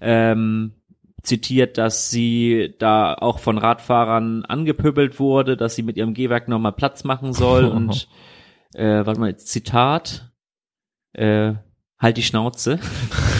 ähm, 0.00 0.74
zitiert, 1.22 1.78
dass 1.78 2.10
sie 2.10 2.74
da 2.78 3.14
auch 3.14 3.38
von 3.38 3.58
Radfahrern 3.58 4.44
angepöbelt 4.44 5.18
wurde, 5.18 5.56
dass 5.56 5.74
sie 5.74 5.82
mit 5.82 5.96
ihrem 5.96 6.14
Gehwerk 6.14 6.48
nochmal 6.48 6.72
Platz 6.72 7.04
machen 7.04 7.32
soll 7.32 7.64
und 7.64 8.08
äh, 8.74 9.06
warte 9.06 9.20
mal, 9.20 9.36
Zitat, 9.36 10.32
äh, 11.14 11.54
halt 11.98 12.16
die 12.18 12.22
Schnauze. 12.22 12.78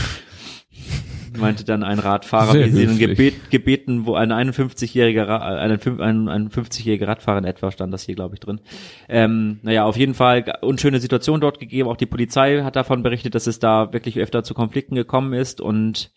meinte 1.36 1.64
dann 1.64 1.82
ein 1.82 1.98
Radfahrer, 1.98 2.52
Sehr 2.52 2.68
sie 2.68 2.86
höflich. 2.86 2.98
gebet, 2.98 3.50
gebeten, 3.50 4.06
wo 4.06 4.14
ein 4.14 4.32
51-jähriger, 4.32 5.26
Ra- 5.26 5.56
ein, 5.58 5.72
ein, 6.00 6.28
ein 6.28 6.48
50-jähriger 6.50 7.06
Radfahrer 7.08 7.38
in 7.38 7.44
etwa 7.44 7.70
stand 7.70 7.92
das 7.92 8.02
hier, 8.04 8.14
glaube 8.14 8.34
ich, 8.34 8.40
drin. 8.40 8.60
Ähm, 9.08 9.58
naja, 9.62 9.84
auf 9.84 9.96
jeden 9.96 10.14
Fall 10.14 10.44
unschöne 10.62 11.00
Situation 11.00 11.40
dort 11.40 11.58
gegeben. 11.60 11.88
Auch 11.88 11.96
die 11.96 12.06
Polizei 12.06 12.62
hat 12.62 12.76
davon 12.76 13.02
berichtet, 13.02 13.34
dass 13.34 13.46
es 13.46 13.58
da 13.58 13.92
wirklich 13.92 14.18
öfter 14.18 14.42
zu 14.44 14.54
Konflikten 14.54 14.94
gekommen 14.94 15.32
ist 15.32 15.60
und 15.60 16.12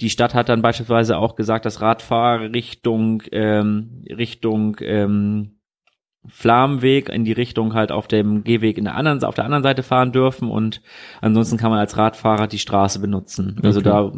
die 0.00 0.10
Stadt 0.10 0.34
hat 0.34 0.48
dann 0.48 0.62
beispielsweise 0.62 1.18
auch 1.18 1.34
gesagt, 1.36 1.64
dass 1.64 1.80
Radfahrer 1.80 2.52
Richtung 2.52 3.22
ähm, 3.32 4.04
Richtung 4.08 4.76
ähm, 4.80 5.58
Flammenweg 6.26 7.08
in 7.08 7.24
die 7.24 7.32
Richtung 7.32 7.74
halt 7.74 7.90
auf 7.90 8.06
dem 8.06 8.44
Gehweg 8.44 8.78
in 8.78 8.84
der 8.84 8.94
anderen, 8.94 9.22
auf 9.24 9.34
der 9.34 9.44
anderen 9.44 9.64
Seite 9.64 9.82
fahren 9.82 10.12
dürfen 10.12 10.50
und 10.50 10.80
ansonsten 11.20 11.56
kann 11.56 11.70
man 11.70 11.80
als 11.80 11.96
Radfahrer 11.96 12.46
die 12.46 12.60
Straße 12.60 13.00
benutzen. 13.00 13.56
Also 13.64 13.80
Okay. 13.80 13.88
da 13.88 14.12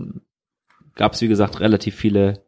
gab 0.95 1.13
es, 1.13 1.21
wie 1.21 1.29
gesagt, 1.29 1.61
relativ 1.61 1.95
viele 1.95 2.45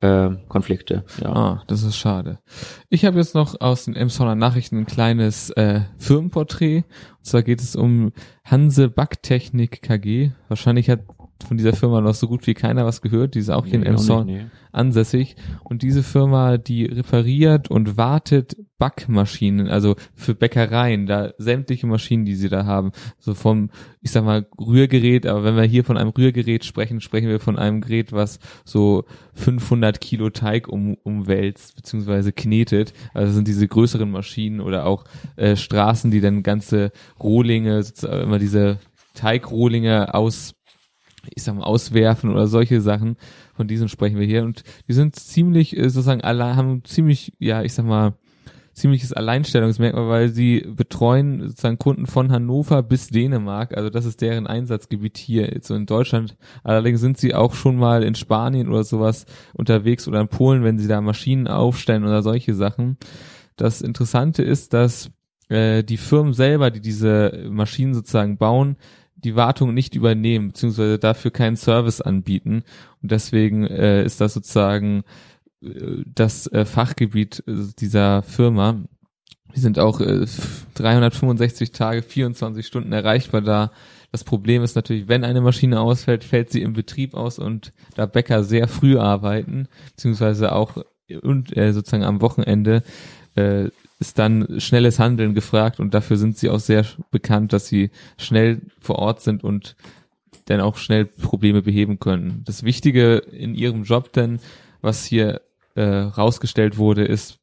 äh, 0.00 0.30
Konflikte. 0.48 1.04
Ja. 1.22 1.32
Ah, 1.32 1.64
das 1.68 1.82
ist 1.82 1.96
schade. 1.96 2.40
Ich 2.88 3.04
habe 3.04 3.18
jetzt 3.18 3.34
noch 3.34 3.60
aus 3.60 3.84
den 3.84 3.94
Emsonner 3.94 4.34
Nachrichten 4.34 4.78
ein 4.78 4.86
kleines 4.86 5.50
äh, 5.50 5.82
Firmenporträt. 5.96 6.84
Und 7.18 7.24
zwar 7.24 7.42
geht 7.42 7.60
es 7.60 7.76
um 7.76 8.12
Hanse 8.44 8.88
Backtechnik 8.88 9.82
KG. 9.82 10.32
Wahrscheinlich 10.48 10.90
hat 10.90 11.00
von 11.42 11.56
dieser 11.56 11.72
Firma 11.72 12.00
noch 12.00 12.14
so 12.14 12.28
gut 12.28 12.46
wie 12.46 12.54
keiner 12.54 12.84
was 12.84 13.02
gehört. 13.02 13.34
Die 13.34 13.38
ist 13.38 13.50
auch 13.50 13.64
hier 13.64 13.74
in 13.74 13.80
Nee, 13.82 13.88
Emshorn 13.88 14.26
nicht, 14.26 14.42
nee. 14.42 14.50
ansässig. 14.72 15.36
Und 15.64 15.82
diese 15.82 16.02
Firma, 16.02 16.58
die 16.58 16.84
repariert 16.84 17.70
und 17.70 17.96
wartet 17.96 18.56
Backmaschinen, 18.78 19.68
also 19.68 19.94
für 20.14 20.34
Bäckereien, 20.34 21.06
da 21.06 21.32
sämtliche 21.38 21.86
Maschinen, 21.86 22.24
die 22.24 22.34
sie 22.34 22.48
da 22.48 22.64
haben. 22.66 22.90
So 23.18 23.34
vom, 23.34 23.70
ich 24.00 24.10
sag 24.10 24.24
mal, 24.24 24.46
Rührgerät, 24.58 25.24
aber 25.26 25.44
wenn 25.44 25.54
wir 25.56 25.62
hier 25.62 25.84
von 25.84 25.96
einem 25.96 26.10
Rührgerät 26.10 26.64
sprechen, 26.64 27.00
sprechen 27.00 27.28
wir 27.28 27.38
von 27.38 27.58
einem 27.58 27.80
Gerät, 27.80 28.12
was 28.12 28.40
so 28.64 29.04
500 29.34 30.00
Kilo 30.00 30.30
Teig 30.30 30.66
um, 30.66 30.96
umwälzt, 31.04 31.76
beziehungsweise 31.76 32.32
knetet. 32.32 32.92
Also 33.14 33.32
sind 33.32 33.46
diese 33.46 33.68
größeren 33.68 34.10
Maschinen 34.10 34.60
oder 34.60 34.86
auch 34.86 35.04
äh, 35.36 35.54
Straßen, 35.54 36.10
die 36.10 36.20
dann 36.20 36.42
ganze 36.42 36.90
Rohlinge, 37.20 37.84
immer 38.02 38.40
diese 38.40 38.78
Teigrohlinge 39.14 40.14
aus 40.14 40.54
ich 41.34 41.42
sag 41.42 41.54
mal, 41.54 41.64
auswerfen 41.64 42.30
oder 42.30 42.46
solche 42.46 42.80
Sachen. 42.80 43.16
Von 43.54 43.68
diesen 43.68 43.88
sprechen 43.88 44.18
wir 44.18 44.26
hier. 44.26 44.44
Und 44.44 44.64
die 44.88 44.92
sind 44.92 45.16
ziemlich, 45.16 45.76
äh, 45.76 45.88
sozusagen, 45.88 46.22
alle 46.22 46.56
haben 46.56 46.84
ziemlich, 46.84 47.32
ja, 47.38 47.62
ich 47.62 47.74
sag 47.74 47.86
mal, 47.86 48.14
ziemliches 48.74 49.12
Alleinstellungsmerkmal, 49.12 50.08
weil 50.08 50.28
sie 50.30 50.60
betreuen 50.60 51.48
sozusagen 51.48 51.78
Kunden 51.78 52.06
von 52.06 52.32
Hannover 52.32 52.82
bis 52.82 53.08
Dänemark. 53.08 53.76
Also 53.76 53.90
das 53.90 54.06
ist 54.06 54.20
deren 54.20 54.46
Einsatzgebiet 54.46 55.18
hier 55.18 55.58
so 55.60 55.74
in 55.74 55.86
Deutschland. 55.86 56.36
Allerdings 56.64 57.00
sind 57.00 57.18
sie 57.18 57.34
auch 57.34 57.54
schon 57.54 57.76
mal 57.76 58.02
in 58.02 58.14
Spanien 58.14 58.68
oder 58.68 58.84
sowas 58.84 59.26
unterwegs 59.52 60.08
oder 60.08 60.20
in 60.20 60.28
Polen, 60.28 60.64
wenn 60.64 60.78
sie 60.78 60.88
da 60.88 61.00
Maschinen 61.00 61.48
aufstellen 61.48 62.04
oder 62.04 62.22
solche 62.22 62.54
Sachen. 62.54 62.96
Das 63.56 63.82
Interessante 63.82 64.42
ist, 64.42 64.72
dass 64.72 65.10
äh, 65.48 65.84
die 65.84 65.98
Firmen 65.98 66.32
selber, 66.32 66.70
die 66.70 66.80
diese 66.80 67.46
Maschinen 67.50 67.92
sozusagen 67.92 68.38
bauen, 68.38 68.76
die 69.24 69.36
Wartung 69.36 69.74
nicht 69.74 69.94
übernehmen, 69.94 70.48
beziehungsweise 70.48 70.98
dafür 70.98 71.30
keinen 71.30 71.56
Service 71.56 72.00
anbieten. 72.00 72.64
Und 73.02 73.10
deswegen 73.10 73.66
äh, 73.66 74.04
ist 74.04 74.20
das 74.20 74.34
sozusagen 74.34 75.04
äh, 75.62 76.02
das 76.06 76.46
äh, 76.48 76.64
Fachgebiet 76.64 77.42
äh, 77.46 77.52
dieser 77.78 78.22
Firma. 78.22 78.82
Die 79.54 79.60
sind 79.60 79.78
auch 79.78 80.00
äh, 80.00 80.26
365 80.74 81.72
Tage, 81.72 82.02
24 82.02 82.66
Stunden 82.66 82.92
erreichbar 82.92 83.42
da. 83.42 83.70
Das 84.10 84.24
Problem 84.24 84.62
ist 84.62 84.76
natürlich, 84.76 85.08
wenn 85.08 85.24
eine 85.24 85.40
Maschine 85.40 85.80
ausfällt, 85.80 86.24
fällt 86.24 86.50
sie 86.50 86.62
im 86.62 86.74
Betrieb 86.74 87.14
aus 87.14 87.38
und 87.38 87.72
da 87.94 88.06
Bäcker 88.06 88.44
sehr 88.44 88.68
früh 88.68 88.98
arbeiten, 88.98 89.68
beziehungsweise 89.90 90.52
auch 90.52 90.76
und 91.22 91.56
äh, 91.56 91.72
sozusagen 91.72 92.04
am 92.04 92.20
Wochenende 92.20 92.82
äh, 93.34 93.68
ist 94.02 94.18
dann 94.18 94.60
schnelles 94.60 94.98
Handeln 94.98 95.32
gefragt 95.32 95.78
und 95.78 95.94
dafür 95.94 96.16
sind 96.16 96.36
sie 96.36 96.50
auch 96.50 96.58
sehr 96.58 96.84
bekannt, 97.12 97.52
dass 97.52 97.68
sie 97.68 97.90
schnell 98.18 98.62
vor 98.80 98.96
Ort 98.96 99.20
sind 99.20 99.44
und 99.44 99.76
dann 100.46 100.60
auch 100.60 100.76
schnell 100.76 101.04
Probleme 101.06 101.62
beheben 101.62 102.00
können. 102.00 102.42
Das 102.44 102.64
Wichtige 102.64 103.18
in 103.18 103.54
ihrem 103.54 103.84
Job 103.84 104.12
denn, 104.12 104.40
was 104.80 105.04
hier 105.04 105.40
äh, 105.76 105.84
rausgestellt 105.84 106.78
wurde, 106.78 107.04
ist, 107.04 107.38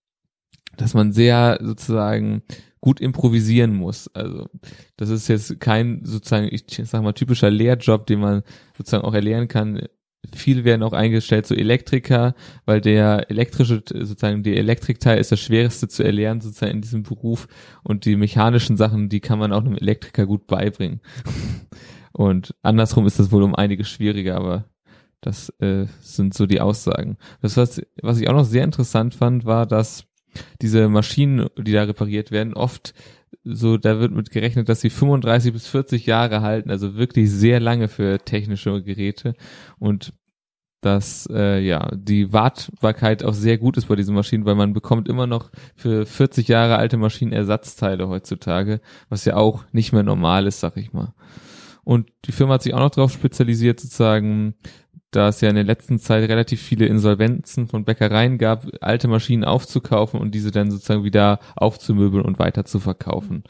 dass 0.76 0.93
man 0.93 1.13
sehr 1.13 1.60
sozusagen 1.62 2.43
gut 2.82 3.00
improvisieren 3.00 3.74
muss. 3.74 4.13
Also 4.13 4.48
das 4.98 5.10
ist 5.10 5.30
jetzt 5.30 5.62
kein 5.62 6.02
sozusagen, 6.04 6.50
ich 6.52 6.65
sag 6.84 7.02
mal, 7.04 7.13
typischer 7.13 7.50
Lehrjob, 7.50 8.06
den 8.06 8.19
man 8.19 8.43
sozusagen 8.78 9.06
auch 9.06 9.13
erlernen 9.13 9.48
kann. 9.48 9.82
Viele 10.35 10.63
werden 10.63 10.83
auch 10.83 10.93
eingestellt 10.93 11.45
zu 11.45 11.55
Elektriker, 11.55 12.35
weil 12.65 12.81
der 12.81 13.29
elektrische, 13.29 13.83
sozusagen 13.87 14.43
der 14.43 14.57
Elektrikteil 14.57 15.19
ist 15.19 15.31
das 15.31 15.39
schwerste 15.39 15.87
zu 15.87 16.03
erlernen 16.03 16.41
sozusagen 16.41 16.73
in 16.73 16.81
diesem 16.81 17.03
Beruf 17.03 17.47
und 17.83 18.05
die 18.05 18.15
mechanischen 18.15 18.77
Sachen, 18.77 19.09
die 19.09 19.19
kann 19.19 19.39
man 19.39 19.53
auch 19.53 19.63
einem 19.63 19.75
Elektriker 19.75 20.25
gut 20.25 20.47
beibringen. 20.47 21.01
Und 22.11 22.55
andersrum 22.63 23.05
ist 23.05 23.19
das 23.19 23.31
wohl 23.31 23.43
um 23.43 23.55
einiges 23.55 23.87
schwieriger, 23.87 24.35
aber 24.35 24.65
das 25.21 25.49
äh, 25.59 25.85
sind 26.01 26.33
so 26.33 26.47
die 26.47 26.59
Aussagen. 26.59 27.17
Das 27.41 27.55
was, 27.55 27.81
was 28.01 28.19
ich 28.19 28.27
auch 28.27 28.33
noch 28.33 28.45
sehr 28.45 28.63
interessant 28.63 29.15
fand, 29.15 29.45
war, 29.45 29.65
dass 29.65 30.05
diese 30.61 30.89
Maschinen, 30.89 31.47
die 31.57 31.71
da 31.71 31.83
repariert 31.83 32.31
werden, 32.31 32.53
oft 32.53 32.93
so, 33.43 33.77
da 33.77 33.99
wird 33.99 34.11
mit 34.11 34.31
gerechnet, 34.31 34.69
dass 34.69 34.81
sie 34.81 34.89
35 34.89 35.53
bis 35.53 35.67
40 35.67 36.05
Jahre 36.05 36.41
halten, 36.41 36.69
also 36.69 36.95
wirklich 36.95 37.31
sehr 37.31 37.59
lange 37.59 37.87
für 37.87 38.19
technische 38.19 38.81
Geräte 38.83 39.33
und 39.77 40.13
dass 40.81 41.27
äh, 41.31 41.59
ja 41.59 41.89
die 41.93 42.31
Wartbarkeit 42.31 43.23
auch 43.23 43.33
sehr 43.33 43.57
gut 43.57 43.77
ist 43.77 43.87
bei 43.87 43.95
diesen 43.95 44.15
Maschinen, 44.15 44.45
weil 44.45 44.55
man 44.55 44.73
bekommt 44.73 45.09
immer 45.09 45.27
noch 45.27 45.51
für 45.75 46.05
40 46.05 46.47
Jahre 46.47 46.77
alte 46.77 46.97
Maschinen 46.97 47.33
Ersatzteile 47.33 48.07
heutzutage, 48.07 48.79
was 49.09 49.25
ja 49.25 49.35
auch 49.35 49.65
nicht 49.71 49.91
mehr 49.91 50.03
normal 50.03 50.47
ist, 50.47 50.61
sag 50.61 50.77
ich 50.77 50.93
mal. 50.93 51.13
Und 51.83 52.11
die 52.25 52.31
Firma 52.31 52.53
hat 52.53 52.63
sich 52.63 52.73
auch 52.73 52.79
noch 52.79 52.91
darauf 52.91 53.11
spezialisiert, 53.11 53.79
sozusagen, 53.79 54.55
da 55.12 55.30
es 55.30 55.41
ja 55.41 55.50
in 55.50 55.56
der 55.56 55.63
letzten 55.63 55.98
Zeit 56.00 56.30
relativ 56.30 56.62
viele 56.62 56.86
Insolvenzen 56.86 57.67
von 57.67 57.84
Bäckereien 57.84 58.38
gab, 58.38 58.67
alte 58.82 59.08
Maschinen 59.08 59.43
aufzukaufen 59.43 60.19
und 60.19 60.36
diese 60.36 60.52
dann 60.52 60.72
sozusagen 60.72 61.04
wieder 61.04 61.39
aufzumöbeln 61.56 62.24
und 62.24 62.39
weiter 62.39 62.65
zu 62.65 62.80
verkaufen. 62.80 63.43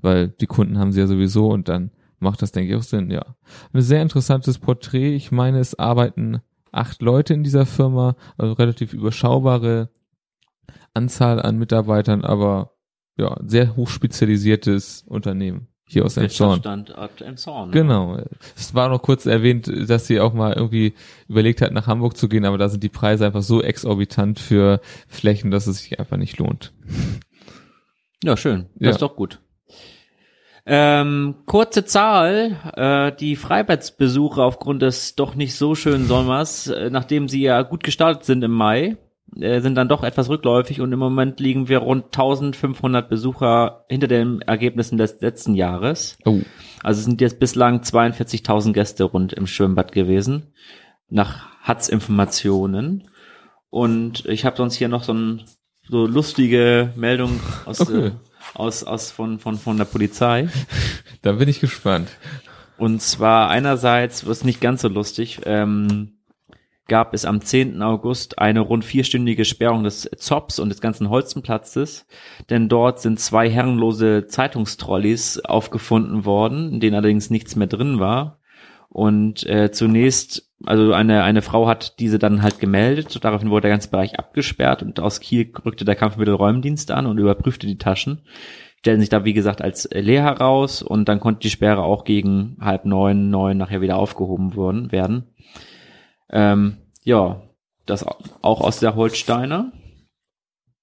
Weil 0.00 0.28
die 0.28 0.46
Kunden 0.46 0.78
haben 0.78 0.92
sie 0.92 1.00
ja 1.00 1.06
sowieso 1.06 1.48
und 1.48 1.68
dann 1.68 1.90
macht 2.18 2.42
das, 2.42 2.52
denke 2.52 2.72
ich, 2.72 2.78
auch 2.78 2.82
Sinn, 2.82 3.10
ja. 3.10 3.36
Ein 3.72 3.82
sehr 3.82 4.02
interessantes 4.02 4.58
Porträt. 4.58 5.14
Ich 5.14 5.32
meine, 5.32 5.58
es 5.58 5.78
arbeiten 5.78 6.40
acht 6.70 7.00
Leute 7.00 7.34
in 7.34 7.44
dieser 7.44 7.66
Firma, 7.66 8.16
also 8.36 8.52
relativ 8.52 8.92
überschaubare 8.92 9.90
Anzahl 10.92 11.40
an 11.40 11.58
Mitarbeitern, 11.58 12.24
aber 12.24 12.72
ja, 13.16 13.38
sehr 13.46 13.76
hochspezialisiertes 13.76 15.04
Unternehmen 15.06 15.68
hier 15.88 16.04
aus. 16.04 16.14
Standort 16.14 17.20
Emshorn. 17.22 17.70
Genau. 17.70 18.18
Es 18.56 18.74
war 18.74 18.88
noch 18.88 19.02
kurz 19.02 19.24
erwähnt, 19.26 19.70
dass 19.88 20.06
sie 20.06 20.20
auch 20.20 20.34
mal 20.34 20.52
irgendwie 20.52 20.94
überlegt 21.28 21.62
hat, 21.62 21.72
nach 21.72 21.86
Hamburg 21.86 22.16
zu 22.16 22.28
gehen, 22.28 22.44
aber 22.44 22.58
da 22.58 22.68
sind 22.68 22.82
die 22.82 22.88
Preise 22.88 23.24
einfach 23.26 23.42
so 23.42 23.62
exorbitant 23.62 24.40
für 24.40 24.80
Flächen, 25.08 25.50
dass 25.50 25.66
es 25.66 25.78
sich 25.78 25.98
einfach 26.00 26.16
nicht 26.16 26.38
lohnt. 26.38 26.72
Ja, 28.24 28.36
schön. 28.36 28.66
Das 28.74 28.84
Ja. 28.84 28.90
ist 28.90 29.02
doch 29.02 29.14
gut. 29.16 29.40
Ähm, 30.68 31.36
kurze 31.46 31.84
Zahl, 31.84 32.56
äh, 32.76 33.12
die 33.16 33.36
Freibeitsbesuche 33.36 34.42
aufgrund 34.42 34.82
des 34.82 35.14
doch 35.14 35.36
nicht 35.36 35.54
so 35.54 35.76
schönen 35.76 36.06
Sommers, 36.06 36.66
äh, 36.66 36.90
nachdem 36.90 37.28
sie 37.28 37.42
ja 37.42 37.62
gut 37.62 37.84
gestartet 37.84 38.24
sind 38.24 38.42
im 38.42 38.50
Mai, 38.50 38.96
äh, 39.34 39.60
sind 39.60 39.74
dann 39.74 39.88
doch 39.88 40.02
etwas 40.04 40.28
rückläufig 40.28 40.80
und 40.80 40.92
im 40.92 40.98
Moment 40.98 41.40
liegen 41.40 41.68
wir 41.68 41.78
rund 41.78 42.06
1500 42.06 43.08
Besucher 43.08 43.84
hinter 43.88 44.06
den 44.06 44.40
Ergebnissen 44.42 44.98
des 44.98 45.20
letzten 45.20 45.54
Jahres. 45.54 46.18
Oh. 46.24 46.40
Also 46.82 47.02
sind 47.02 47.20
jetzt 47.20 47.40
bislang 47.40 47.80
42.000 47.80 48.72
Gäste 48.72 49.04
rund 49.04 49.32
im 49.32 49.46
Schwimmbad 49.46 49.92
gewesen, 49.92 50.52
nach 51.08 51.46
Hatz-Informationen. 51.62 53.08
Und 53.70 54.24
ich 54.26 54.44
habe 54.44 54.56
sonst 54.56 54.76
hier 54.76 54.88
noch 54.88 55.02
so, 55.02 55.12
ein, 55.12 55.42
so 55.88 56.06
lustige 56.06 56.92
Meldung 56.96 57.40
aus, 57.64 57.80
Okay. 57.80 58.06
äh, 58.06 58.10
aus, 58.54 58.84
aus 58.84 59.10
von, 59.10 59.38
von, 59.38 59.56
von 59.58 59.76
der 59.76 59.84
Polizei. 59.84 60.48
Da 61.22 61.32
bin 61.32 61.48
ich 61.48 61.58
gespannt. 61.58 62.08
Und 62.78 63.02
zwar 63.02 63.48
einerseits, 63.48 64.28
was 64.28 64.44
nicht 64.44 64.60
ganz 64.60 64.82
so 64.82 64.88
lustig, 64.88 65.40
ähm, 65.44 66.15
gab 66.88 67.14
es 67.14 67.24
am 67.24 67.40
10. 67.40 67.82
August 67.82 68.38
eine 68.38 68.60
rund 68.60 68.84
vierstündige 68.84 69.44
Sperrung 69.44 69.84
des 69.84 70.08
Zops 70.16 70.58
und 70.58 70.68
des 70.68 70.80
ganzen 70.80 71.10
Holzenplatzes, 71.10 72.06
denn 72.50 72.68
dort 72.68 73.00
sind 73.00 73.18
zwei 73.20 73.50
herrenlose 73.50 74.26
Zeitungstrolleys 74.26 75.44
aufgefunden 75.44 76.24
worden, 76.24 76.72
in 76.74 76.80
denen 76.80 76.96
allerdings 76.96 77.30
nichts 77.30 77.56
mehr 77.56 77.66
drin 77.66 77.98
war. 77.98 78.38
Und 78.88 79.44
äh, 79.46 79.72
zunächst, 79.72 80.48
also 80.64 80.92
eine, 80.92 81.22
eine 81.22 81.42
Frau 81.42 81.66
hat 81.66 81.98
diese 81.98 82.18
dann 82.18 82.42
halt 82.42 82.60
gemeldet, 82.60 83.22
daraufhin 83.24 83.50
wurde 83.50 83.62
der 83.62 83.72
ganze 83.72 83.90
Bereich 83.90 84.18
abgesperrt 84.18 84.82
und 84.82 85.00
aus 85.00 85.20
Kiel 85.20 85.52
rückte 85.64 85.84
der 85.84 85.96
Kampfmittelräumdienst 85.96 86.90
an 86.92 87.06
und 87.06 87.18
überprüfte 87.18 87.66
die 87.66 87.78
Taschen 87.78 88.22
stellen 88.86 89.00
sich 89.00 89.08
da 89.08 89.24
wie 89.24 89.32
gesagt 89.32 89.62
als 89.62 89.88
leer 89.92 90.22
heraus 90.22 90.80
und 90.80 91.08
dann 91.08 91.18
konnte 91.18 91.40
die 91.40 91.50
Sperre 91.50 91.82
auch 91.82 92.04
gegen 92.04 92.56
halb 92.60 92.84
neun, 92.84 93.30
neun 93.30 93.56
nachher 93.56 93.80
wieder 93.80 93.96
aufgehoben 93.96 94.54
worden, 94.54 94.92
werden. 94.92 95.24
Ähm, 96.30 96.76
ja, 97.04 97.42
das 97.86 98.06
au- 98.06 98.16
auch 98.42 98.60
aus 98.60 98.80
der 98.80 98.94
Holsteiner. 98.96 99.72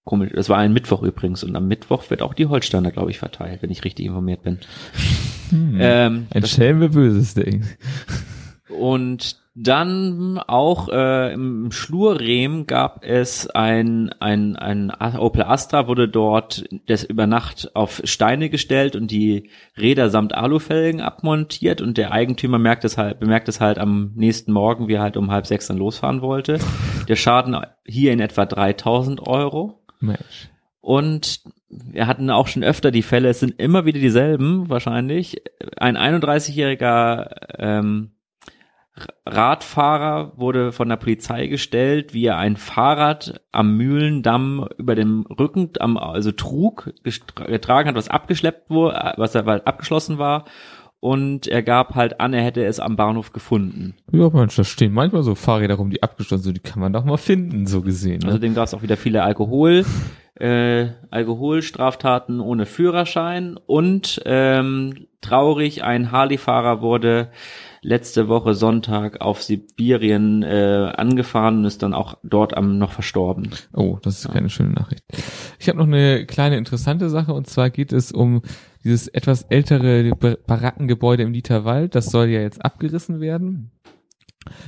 Komisch, 0.06 0.32
das 0.36 0.50
war 0.50 0.58
ein 0.58 0.74
Mittwoch 0.74 1.02
übrigens 1.02 1.44
und 1.44 1.56
am 1.56 1.68
Mittwoch 1.68 2.10
wird 2.10 2.22
auch 2.22 2.34
die 2.34 2.48
Holsteiner, 2.48 2.92
glaube 2.92 3.12
ich, 3.12 3.20
verteilt, 3.20 3.62
wenn 3.62 3.72
ich 3.72 3.84
richtig 3.86 4.06
informiert 4.06 4.44
bin. 4.44 4.60
Hm. 5.50 5.78
Ähm, 5.80 6.28
Ein 6.34 6.46
Schelm, 6.46 6.80
wer 6.82 6.90
Böses 6.90 7.34
denkt. 7.36 7.66
Und 8.70 9.44
dann 9.56 10.40
auch 10.40 10.90
äh, 10.90 11.32
im 11.32 11.72
Schlurrehm 11.72 12.66
gab 12.66 13.06
es 13.06 13.48
ein, 13.48 14.10
ein, 14.20 14.56
ein 14.56 14.92
Opel 15.20 15.44
Astra 15.44 15.88
wurde 15.88 16.10
dort 16.10 16.64
das 16.88 17.04
über 17.04 17.28
Nacht 17.28 17.76
auf 17.76 18.02
Steine 18.04 18.50
gestellt 18.50 18.96
und 18.96 19.12
die 19.12 19.52
Räder 19.78 20.10
samt 20.10 20.34
Alufelgen 20.34 21.02
abmontiert 21.02 21.82
und 21.82 22.00
der 22.00 22.12
Eigentümer 22.12 22.58
merkt 22.58 22.84
es 22.84 22.98
halt, 22.98 23.20
bemerkt 23.20 23.48
es 23.48 23.62
halt 23.62 23.78
am 23.78 24.14
nächsten 24.16 24.52
Morgen, 24.52 24.88
wie 24.88 24.94
er 24.94 25.04
halt 25.04 25.18
um 25.18 25.30
halb 25.30 25.46
sechs 25.46 25.68
dann 25.68 25.78
losfahren 25.78 26.24
wollte. 26.24 26.58
Der 27.08 27.16
Schaden 27.16 27.56
hier 27.86 28.12
in 28.12 28.20
etwa 28.20 28.48
3000 28.48 29.28
Euro. 29.28 29.84
Mensch. 30.00 30.50
Und 30.82 31.42
wir 31.70 32.08
hatten 32.08 32.32
auch 32.32 32.48
schon 32.48 32.64
öfter 32.64 32.90
die 32.90 33.04
Fälle, 33.04 33.30
es 33.30 33.40
sind 33.40 33.60
immer 33.60 33.86
wieder 33.86 34.00
dieselben 34.00 34.68
wahrscheinlich. 34.70 35.44
Ein 35.78 35.96
31-jähriger 35.96 37.30
ähm, 37.60 38.13
Radfahrer 39.26 40.34
wurde 40.38 40.72
von 40.72 40.88
der 40.88 40.98
Polizei 40.98 41.48
gestellt, 41.48 42.14
wie 42.14 42.26
er 42.26 42.38
ein 42.38 42.58
Fahrrad 42.58 43.42
am 43.52 43.76
Mühlendamm 43.76 44.68
über 44.78 44.94
dem 44.94 45.26
Rücken, 45.26 45.72
am, 45.80 45.98
also 45.98 46.32
trug, 46.32 46.94
getragen 47.04 47.90
hat, 47.90 47.96
was 47.96 48.10
abgeschleppt 48.10 48.70
wurde, 48.70 49.14
was 49.18 49.34
er 49.34 49.46
weil 49.48 49.62
abgeschlossen 49.62 50.20
war. 50.20 50.46
Und 51.04 51.48
er 51.48 51.64
gab 51.64 51.96
halt 51.96 52.22
an, 52.22 52.34
er 52.34 52.46
hätte 52.46 52.64
es 52.64 52.80
am 52.80 52.96
Bahnhof 52.96 53.34
gefunden. 53.34 53.94
Ja, 54.14 54.30
Mensch, 54.30 54.56
da 54.56 54.64
stehen 54.64 54.94
manchmal 54.94 55.24
so 55.24 55.36
Fahrräder 55.36 55.76
rum, 55.76 55.90
die 55.90 56.02
abgeschlossen 56.02 56.44
sind. 56.44 56.56
Die 56.56 56.62
kann 56.62 56.80
man 56.80 56.94
doch 56.94 57.04
mal 57.04 57.18
finden, 57.18 57.68
so 57.68 57.82
gesehen. 57.82 58.20
Ne? 58.20 58.30
Außerdem 58.30 58.54
gab 58.56 58.68
es 58.68 58.74
auch 58.74 58.84
wieder 58.84 58.96
viele 58.96 59.22
Alkohol, 59.22 59.84
äh, 60.36 60.88
Alkoholstraftaten 61.10 62.40
ohne 62.40 62.66
Führerschein 62.66 63.60
und 63.66 64.22
ähm, 64.24 65.08
traurig, 65.20 65.84
ein 65.84 66.14
Harley-Fahrer 66.14 66.82
wurde 66.82 67.32
letzte 67.82 68.30
Woche 68.30 68.54
Sonntag 68.54 69.20
auf 69.20 69.44
Sibirien 69.44 70.42
äh, 70.42 70.94
angefahren 70.96 71.58
und 71.58 71.66
ist 71.66 71.84
dann 71.84 71.94
auch 71.94 72.18
dort 72.24 72.56
am 72.56 72.78
noch 72.78 72.94
verstorben. 72.94 73.50
Oh, 73.74 73.98
das 74.02 74.20
ist 74.20 74.32
keine 74.32 74.50
schöne 74.50 74.70
Nachricht. 74.70 75.04
Ich 75.60 75.68
habe 75.68 75.80
noch 75.80 75.88
eine 75.88 76.26
kleine 76.26 76.56
interessante 76.56 77.10
Sache 77.10 77.34
und 77.34 77.48
zwar 77.48 77.70
geht 77.70 77.92
es 77.92 78.14
um 78.14 78.42
dieses 78.84 79.08
etwas 79.08 79.44
ältere 79.44 80.12
Bar- 80.16 80.38
Barackengebäude 80.46 81.24
im 81.24 81.34
Dieterwald. 81.34 81.96
Das 81.96 82.08
soll 82.08 82.28
ja 82.28 82.42
jetzt 82.42 82.64
abgerissen 82.64 83.20
werden. 83.20 83.72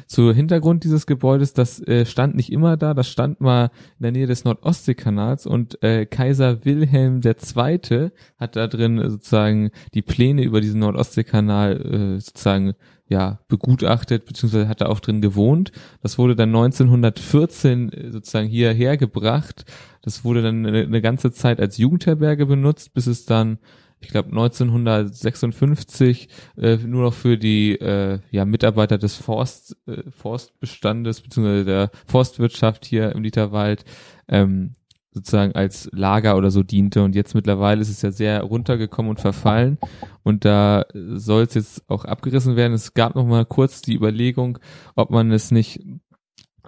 Zu 0.08 0.34
Hintergrund 0.34 0.84
dieses 0.84 1.06
Gebäudes, 1.06 1.54
das 1.54 1.82
äh, 1.82 2.06
stand 2.06 2.36
nicht 2.36 2.52
immer 2.52 2.78
da, 2.78 2.94
das 2.94 3.10
stand 3.10 3.42
mal 3.42 3.72
in 4.00 4.04
der 4.04 4.12
Nähe 4.12 4.28
des 4.28 4.46
Nordostseekanals 4.46 5.46
und 5.46 5.82
äh, 5.84 6.06
Kaiser 6.06 6.64
Wilhelm 6.64 7.22
II. 7.24 8.12
hat 8.38 8.56
da 8.56 8.68
drin 8.68 9.00
äh, 9.00 9.10
sozusagen 9.10 9.72
die 9.94 10.02
Pläne 10.02 10.44
über 10.44 10.62
diesen 10.62 10.80
Nordostseekanal 10.80 11.82
äh, 11.82 12.20
sozusagen 12.20 12.74
ja 13.08 13.40
begutachtet, 13.48 14.26
beziehungsweise 14.26 14.68
hat 14.68 14.82
er 14.82 14.90
auch 14.90 15.00
drin 15.00 15.22
gewohnt. 15.22 15.72
Das 16.02 16.18
wurde 16.18 16.36
dann 16.36 16.50
1914 16.50 17.92
äh, 17.92 18.12
sozusagen 18.12 18.48
hierher 18.48 18.98
gebracht. 18.98 19.66
Das 20.02 20.24
wurde 20.24 20.42
dann 20.42 20.66
eine, 20.66 20.84
eine 20.84 21.02
ganze 21.02 21.32
Zeit 21.32 21.60
als 21.60 21.78
Jugendherberge 21.78 22.46
benutzt, 22.46 22.94
bis 22.94 23.08
es 23.08 23.26
dann 23.26 23.60
ich 24.00 24.10
glaube 24.10 24.30
1956 24.30 26.30
äh, 26.58 26.78
nur 26.78 27.04
noch 27.04 27.14
für 27.14 27.38
die 27.38 27.74
äh, 27.74 28.20
ja, 28.32 28.46
Mitarbeiter 28.46 28.98
des 28.98 29.16
Forst, 29.16 29.78
äh, 29.88 30.04
Forstbestandes 30.12 31.22
beziehungsweise 31.22 31.66
der 31.66 31.92
Forstwirtschaft 32.06 32.86
hier 32.86 33.12
im 33.14 33.24
Literwald 33.24 33.86
ähm, 34.28 34.74
sozusagen 35.12 35.56
als 35.56 35.90
Lager 35.94 36.36
oder 36.36 36.52
so 36.52 36.62
diente 36.62 37.02
und 37.02 37.16
jetzt 37.16 37.36
mittlerweile 37.36 37.82
ist 37.82 37.90
es 37.90 38.02
ja 38.02 38.12
sehr 38.12 38.44
runtergekommen 38.44 39.10
und 39.10 39.22
verfallen 39.22 39.78
und 40.24 40.44
da 40.44 40.86
soll 40.94 41.44
es 41.44 41.54
jetzt 41.54 41.90
auch 41.90 42.04
abgerissen 42.04 42.58
werden. 42.58 42.74
Es 42.74 42.94
gab 42.94 43.16
noch 43.16 43.26
mal 43.26 43.46
kurz 43.46 43.82
die 43.82 43.96
Überlegung, 43.96 44.60
ob 44.96 45.12
man 45.12 45.32
es 45.32 45.52
nicht 45.52 45.82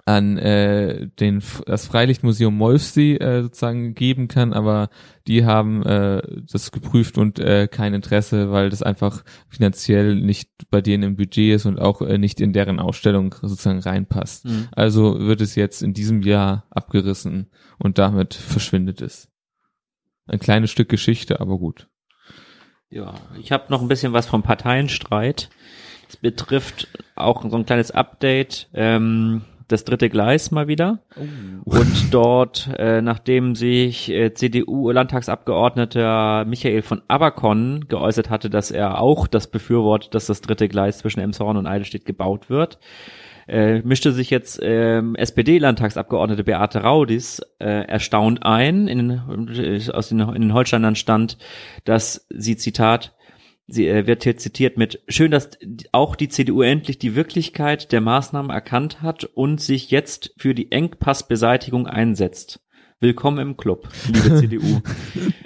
an 0.08 0.38
äh, 0.38 1.06
den 1.20 1.42
das 1.66 1.86
Freilichtmuseum 1.86 2.56
Molfsee 2.56 3.16
äh, 3.16 3.42
sozusagen 3.42 3.94
geben 3.94 4.26
kann, 4.26 4.54
aber 4.54 4.88
die 5.26 5.44
haben 5.44 5.82
äh, 5.84 6.22
das 6.50 6.72
geprüft 6.72 7.18
und 7.18 7.38
äh, 7.38 7.68
kein 7.70 7.92
Interesse, 7.92 8.50
weil 8.50 8.70
das 8.70 8.82
einfach 8.82 9.22
finanziell 9.48 10.14
nicht 10.14 10.48
bei 10.70 10.80
denen 10.80 11.02
im 11.02 11.16
Budget 11.16 11.54
ist 11.56 11.66
und 11.66 11.78
auch 11.78 12.00
äh, 12.00 12.16
nicht 12.16 12.40
in 12.40 12.54
deren 12.54 12.80
Ausstellung 12.80 13.34
sozusagen 13.42 13.80
reinpasst. 13.80 14.46
Mhm. 14.46 14.68
Also 14.72 15.20
wird 15.20 15.42
es 15.42 15.56
jetzt 15.56 15.82
in 15.82 15.92
diesem 15.92 16.22
Jahr 16.22 16.64
abgerissen 16.70 17.50
und 17.78 17.98
damit 17.98 18.32
verschwindet 18.32 19.02
es. 19.02 19.28
Ein 20.26 20.38
kleines 20.38 20.70
Stück 20.70 20.88
Geschichte, 20.88 21.38
aber 21.38 21.58
gut. 21.58 21.86
Ja, 22.88 23.12
ich 23.38 23.52
habe 23.52 23.66
noch 23.68 23.82
ein 23.82 23.88
bisschen 23.88 24.14
was 24.14 24.24
vom 24.24 24.42
Parteienstreit. 24.42 25.50
Es 26.08 26.16
betrifft 26.16 26.88
auch 27.14 27.42
so 27.42 27.54
ein 27.58 27.66
kleines 27.66 27.90
Update. 27.90 28.70
Ähm, 28.72 29.42
das 29.68 29.84
dritte 29.84 30.08
Gleis 30.08 30.50
mal 30.50 30.68
wieder. 30.68 31.00
Und 31.64 32.12
dort, 32.14 32.70
äh, 32.78 33.00
nachdem 33.02 33.54
sich 33.54 34.10
äh, 34.10 34.32
CDU-Landtagsabgeordneter 34.34 36.44
Michael 36.46 36.82
von 36.82 37.02
Aberconn 37.08 37.86
geäußert 37.88 38.30
hatte, 38.30 38.50
dass 38.50 38.70
er 38.70 39.00
auch 39.00 39.26
das 39.26 39.46
befürwortet, 39.46 40.14
dass 40.14 40.26
das 40.26 40.40
dritte 40.40 40.68
Gleis 40.68 40.98
zwischen 40.98 41.20
Emshorn 41.20 41.56
und 41.56 41.66
Eidelstedt 41.66 42.04
gebaut 42.06 42.50
wird, 42.50 42.78
äh, 43.46 43.80
mischte 43.80 44.12
sich 44.12 44.30
jetzt 44.30 44.60
ähm, 44.62 45.14
SPD-Landtagsabgeordnete 45.14 46.44
Beate 46.44 46.82
Raudis 46.82 47.40
äh, 47.58 47.84
erstaunt 47.86 48.42
ein. 48.44 48.88
In, 48.88 48.98
den- 48.98 49.90
aus 49.92 50.08
den, 50.10 50.20
in 50.20 50.42
den 50.42 50.54
Holsteinern 50.54 50.96
stand, 50.96 51.38
dass 51.84 52.26
sie, 52.30 52.56
Zitat, 52.56 53.14
Sie 53.70 53.86
äh, 53.86 54.06
wird 54.06 54.24
hier 54.24 54.36
zitiert 54.38 54.78
mit 54.78 55.02
schön, 55.08 55.30
dass 55.30 55.50
auch 55.92 56.16
die 56.16 56.30
CDU 56.30 56.62
endlich 56.62 56.98
die 56.98 57.14
Wirklichkeit 57.14 57.92
der 57.92 58.00
Maßnahmen 58.00 58.50
erkannt 58.50 59.02
hat 59.02 59.24
und 59.24 59.60
sich 59.60 59.90
jetzt 59.90 60.32
für 60.38 60.54
die 60.54 60.72
Engpassbeseitigung 60.72 61.86
einsetzt. 61.86 62.60
Willkommen 63.00 63.38
im 63.38 63.56
Club, 63.58 63.90
liebe 64.06 64.36
CDU. 64.40 64.80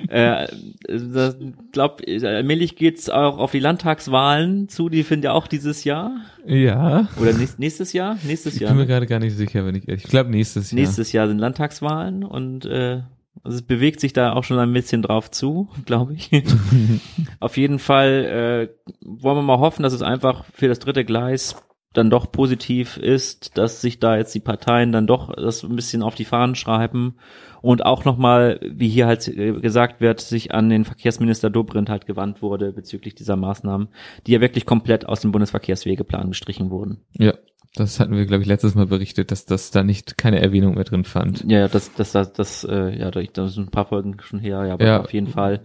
äh, 0.08 0.46
das, 0.86 1.36
glaub, 1.72 2.00
allmählich 2.06 2.76
geht's 2.76 3.10
auch 3.10 3.38
auf 3.38 3.50
die 3.50 3.58
Landtagswahlen 3.58 4.68
zu, 4.68 4.88
die 4.88 5.02
finden 5.02 5.24
ja 5.24 5.32
auch 5.32 5.48
dieses 5.48 5.82
Jahr. 5.82 6.12
Ja. 6.46 7.08
Oder 7.20 7.32
nächst, 7.32 7.58
nächstes 7.58 7.92
Jahr? 7.92 8.16
Nächstes 8.22 8.54
Ich 8.54 8.60
Jahr. 8.60 8.70
bin 8.70 8.78
mir 8.82 8.86
gerade 8.86 9.08
gar 9.08 9.18
nicht 9.18 9.36
sicher, 9.36 9.66
wenn 9.66 9.74
ich 9.74 9.88
ehrlich. 9.88 10.04
Ich 10.04 10.10
glaube 10.10 10.30
nächstes 10.30 10.70
Jahr. 10.70 10.80
Nächstes 10.80 11.10
Jahr 11.10 11.26
sind 11.26 11.38
Landtagswahlen 11.40 12.22
und 12.22 12.66
äh, 12.66 13.00
also 13.44 13.56
es 13.56 13.62
bewegt 13.62 14.00
sich 14.00 14.12
da 14.12 14.32
auch 14.32 14.44
schon 14.44 14.58
ein 14.58 14.72
bisschen 14.72 15.02
drauf 15.02 15.30
zu, 15.30 15.68
glaube 15.84 16.14
ich. 16.14 16.30
Auf 17.40 17.56
jeden 17.56 17.78
Fall 17.78 18.68
äh, 18.70 18.94
wollen 19.04 19.36
wir 19.36 19.42
mal 19.42 19.58
hoffen, 19.58 19.82
dass 19.82 19.92
es 19.92 20.02
einfach 20.02 20.44
für 20.52 20.68
das 20.68 20.78
dritte 20.78 21.04
Gleis 21.04 21.56
dann 21.92 22.08
doch 22.08 22.32
positiv 22.32 22.96
ist, 22.96 23.58
dass 23.58 23.82
sich 23.82 24.00
da 24.00 24.16
jetzt 24.16 24.34
die 24.34 24.40
Parteien 24.40 24.92
dann 24.92 25.06
doch 25.06 25.34
das 25.34 25.62
ein 25.62 25.76
bisschen 25.76 26.02
auf 26.02 26.14
die 26.14 26.24
Fahnen 26.24 26.54
schreiben 26.54 27.16
und 27.60 27.84
auch 27.84 28.04
nochmal, 28.04 28.60
wie 28.62 28.88
hier 28.88 29.06
halt 29.06 29.30
gesagt 29.60 30.00
wird, 30.00 30.20
sich 30.20 30.54
an 30.54 30.70
den 30.70 30.84
Verkehrsminister 30.84 31.50
Dobrindt 31.50 31.90
halt 31.90 32.06
gewandt 32.06 32.40
wurde 32.40 32.72
bezüglich 32.72 33.14
dieser 33.14 33.36
Maßnahmen, 33.36 33.88
die 34.26 34.32
ja 34.32 34.40
wirklich 34.40 34.64
komplett 34.64 35.06
aus 35.06 35.20
dem 35.20 35.32
Bundesverkehrswegeplan 35.32 36.28
gestrichen 36.28 36.70
wurden. 36.70 37.02
Ja. 37.18 37.34
Das 37.74 37.98
hatten 38.00 38.14
wir, 38.14 38.26
glaube 38.26 38.42
ich, 38.42 38.48
letztes 38.48 38.74
Mal 38.74 38.86
berichtet, 38.86 39.30
dass 39.30 39.46
das 39.46 39.70
da 39.70 39.82
nicht 39.82 40.18
keine 40.18 40.40
Erwähnung 40.42 40.74
mehr 40.74 40.84
drin 40.84 41.04
fand. 41.04 41.44
Ja, 41.50 41.68
das, 41.68 41.92
das, 41.94 42.12
das, 42.12 42.32
das, 42.34 42.64
äh, 42.64 42.98
ja, 42.98 43.10
das 43.10 43.54
sind 43.54 43.68
ein 43.68 43.70
paar 43.70 43.86
Folgen 43.86 44.16
schon 44.20 44.40
her, 44.40 44.64
ja, 44.66 44.74
aber 44.74 44.84
Ja. 44.84 45.00
auf 45.00 45.12
jeden 45.12 45.28
Fall. 45.28 45.60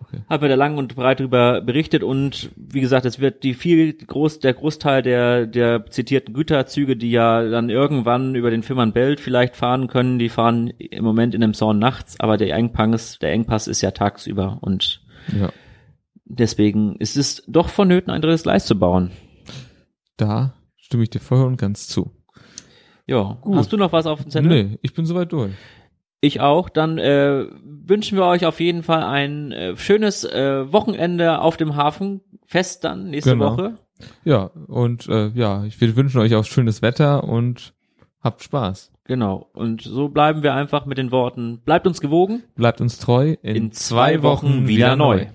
Okay. 0.00 0.20
Haben 0.28 0.42
wir 0.42 0.48
da 0.48 0.54
lang 0.56 0.78
und 0.78 0.94
breit 0.96 1.20
drüber 1.20 1.60
berichtet 1.60 2.02
und 2.02 2.50
wie 2.56 2.80
gesagt, 2.80 3.04
es 3.04 3.18
wird 3.20 3.42
die 3.42 3.54
viel 3.54 3.92
groß, 3.92 4.38
der 4.40 4.54
Großteil 4.54 5.02
der, 5.02 5.46
der 5.46 5.86
zitierten 5.86 6.34
Güterzüge, 6.34 6.96
die 6.96 7.10
ja 7.10 7.42
dann 7.48 7.68
irgendwann 7.68 8.34
über 8.34 8.50
den 8.50 8.62
Fehmarnbelt 8.62 9.20
vielleicht 9.20 9.54
fahren 9.56 9.86
können, 9.88 10.18
die 10.18 10.28
fahren 10.28 10.68
im 10.78 11.04
Moment 11.04 11.34
in 11.34 11.40
dem 11.40 11.52
Zorn 11.54 11.78
nachts, 11.78 12.18
aber 12.20 12.36
der 12.36 12.54
Engpass, 12.54 13.18
der 13.18 13.32
Engpass 13.32 13.66
ist 13.68 13.80
ja 13.82 13.90
tagsüber 13.90 14.58
und 14.60 15.02
Ja. 15.36 15.50
deswegen 16.24 16.96
ist 16.96 17.16
es 17.16 17.42
doch 17.46 17.68
vonnöten, 17.68 18.12
ein 18.12 18.22
drittes 18.22 18.44
Gleis 18.44 18.66
zu 18.66 18.78
bauen. 18.78 19.10
Da 20.16 20.54
stimme 20.88 21.02
ich 21.02 21.10
dir 21.10 21.20
voll 21.20 21.44
und 21.44 21.58
ganz 21.58 21.86
zu. 21.86 22.10
Ja, 23.06 23.36
Gut. 23.42 23.56
hast 23.56 23.70
du 23.72 23.76
noch 23.76 23.92
was 23.92 24.06
auf 24.06 24.22
dem 24.22 24.30
Zettel? 24.30 24.48
Nee, 24.48 24.78
ich 24.80 24.94
bin 24.94 25.04
soweit 25.04 25.30
durch. 25.32 25.52
Ich 26.22 26.40
auch. 26.40 26.70
Dann 26.70 26.96
äh, 26.98 27.44
wünschen 27.62 28.16
wir 28.16 28.24
euch 28.24 28.46
auf 28.46 28.58
jeden 28.58 28.82
Fall 28.82 29.02
ein 29.02 29.52
äh, 29.52 29.76
schönes 29.76 30.24
äh, 30.24 30.72
Wochenende 30.72 31.40
auf 31.42 31.58
dem 31.58 31.76
Hafen. 31.76 32.22
Fest 32.46 32.84
dann 32.84 33.10
nächste 33.10 33.32
Genau. 33.32 33.52
Woche. 33.52 33.74
Ja, 34.24 34.44
und 34.66 35.06
äh, 35.08 35.28
ja, 35.34 35.64
ich 35.64 35.78
wir 35.80 35.94
wünschen 35.94 36.20
euch 36.20 36.34
auch 36.34 36.44
schönes 36.44 36.80
Wetter 36.80 37.24
und 37.24 37.74
habt 38.22 38.42
Spaß. 38.42 38.90
Genau. 39.04 39.50
Und 39.52 39.82
so 39.82 40.08
bleiben 40.08 40.42
wir 40.42 40.54
einfach 40.54 40.86
mit 40.86 40.96
den 40.96 41.10
Worten. 41.10 41.60
Bleibt 41.64 41.86
uns 41.86 42.00
gewogen. 42.00 42.42
Bleibt 42.56 42.80
uns 42.80 42.98
treu. 42.98 43.36
In 43.42 43.72
zwei 43.72 44.22
Wochen 44.22 44.66
wieder 44.66 44.96
neu. 44.96 45.26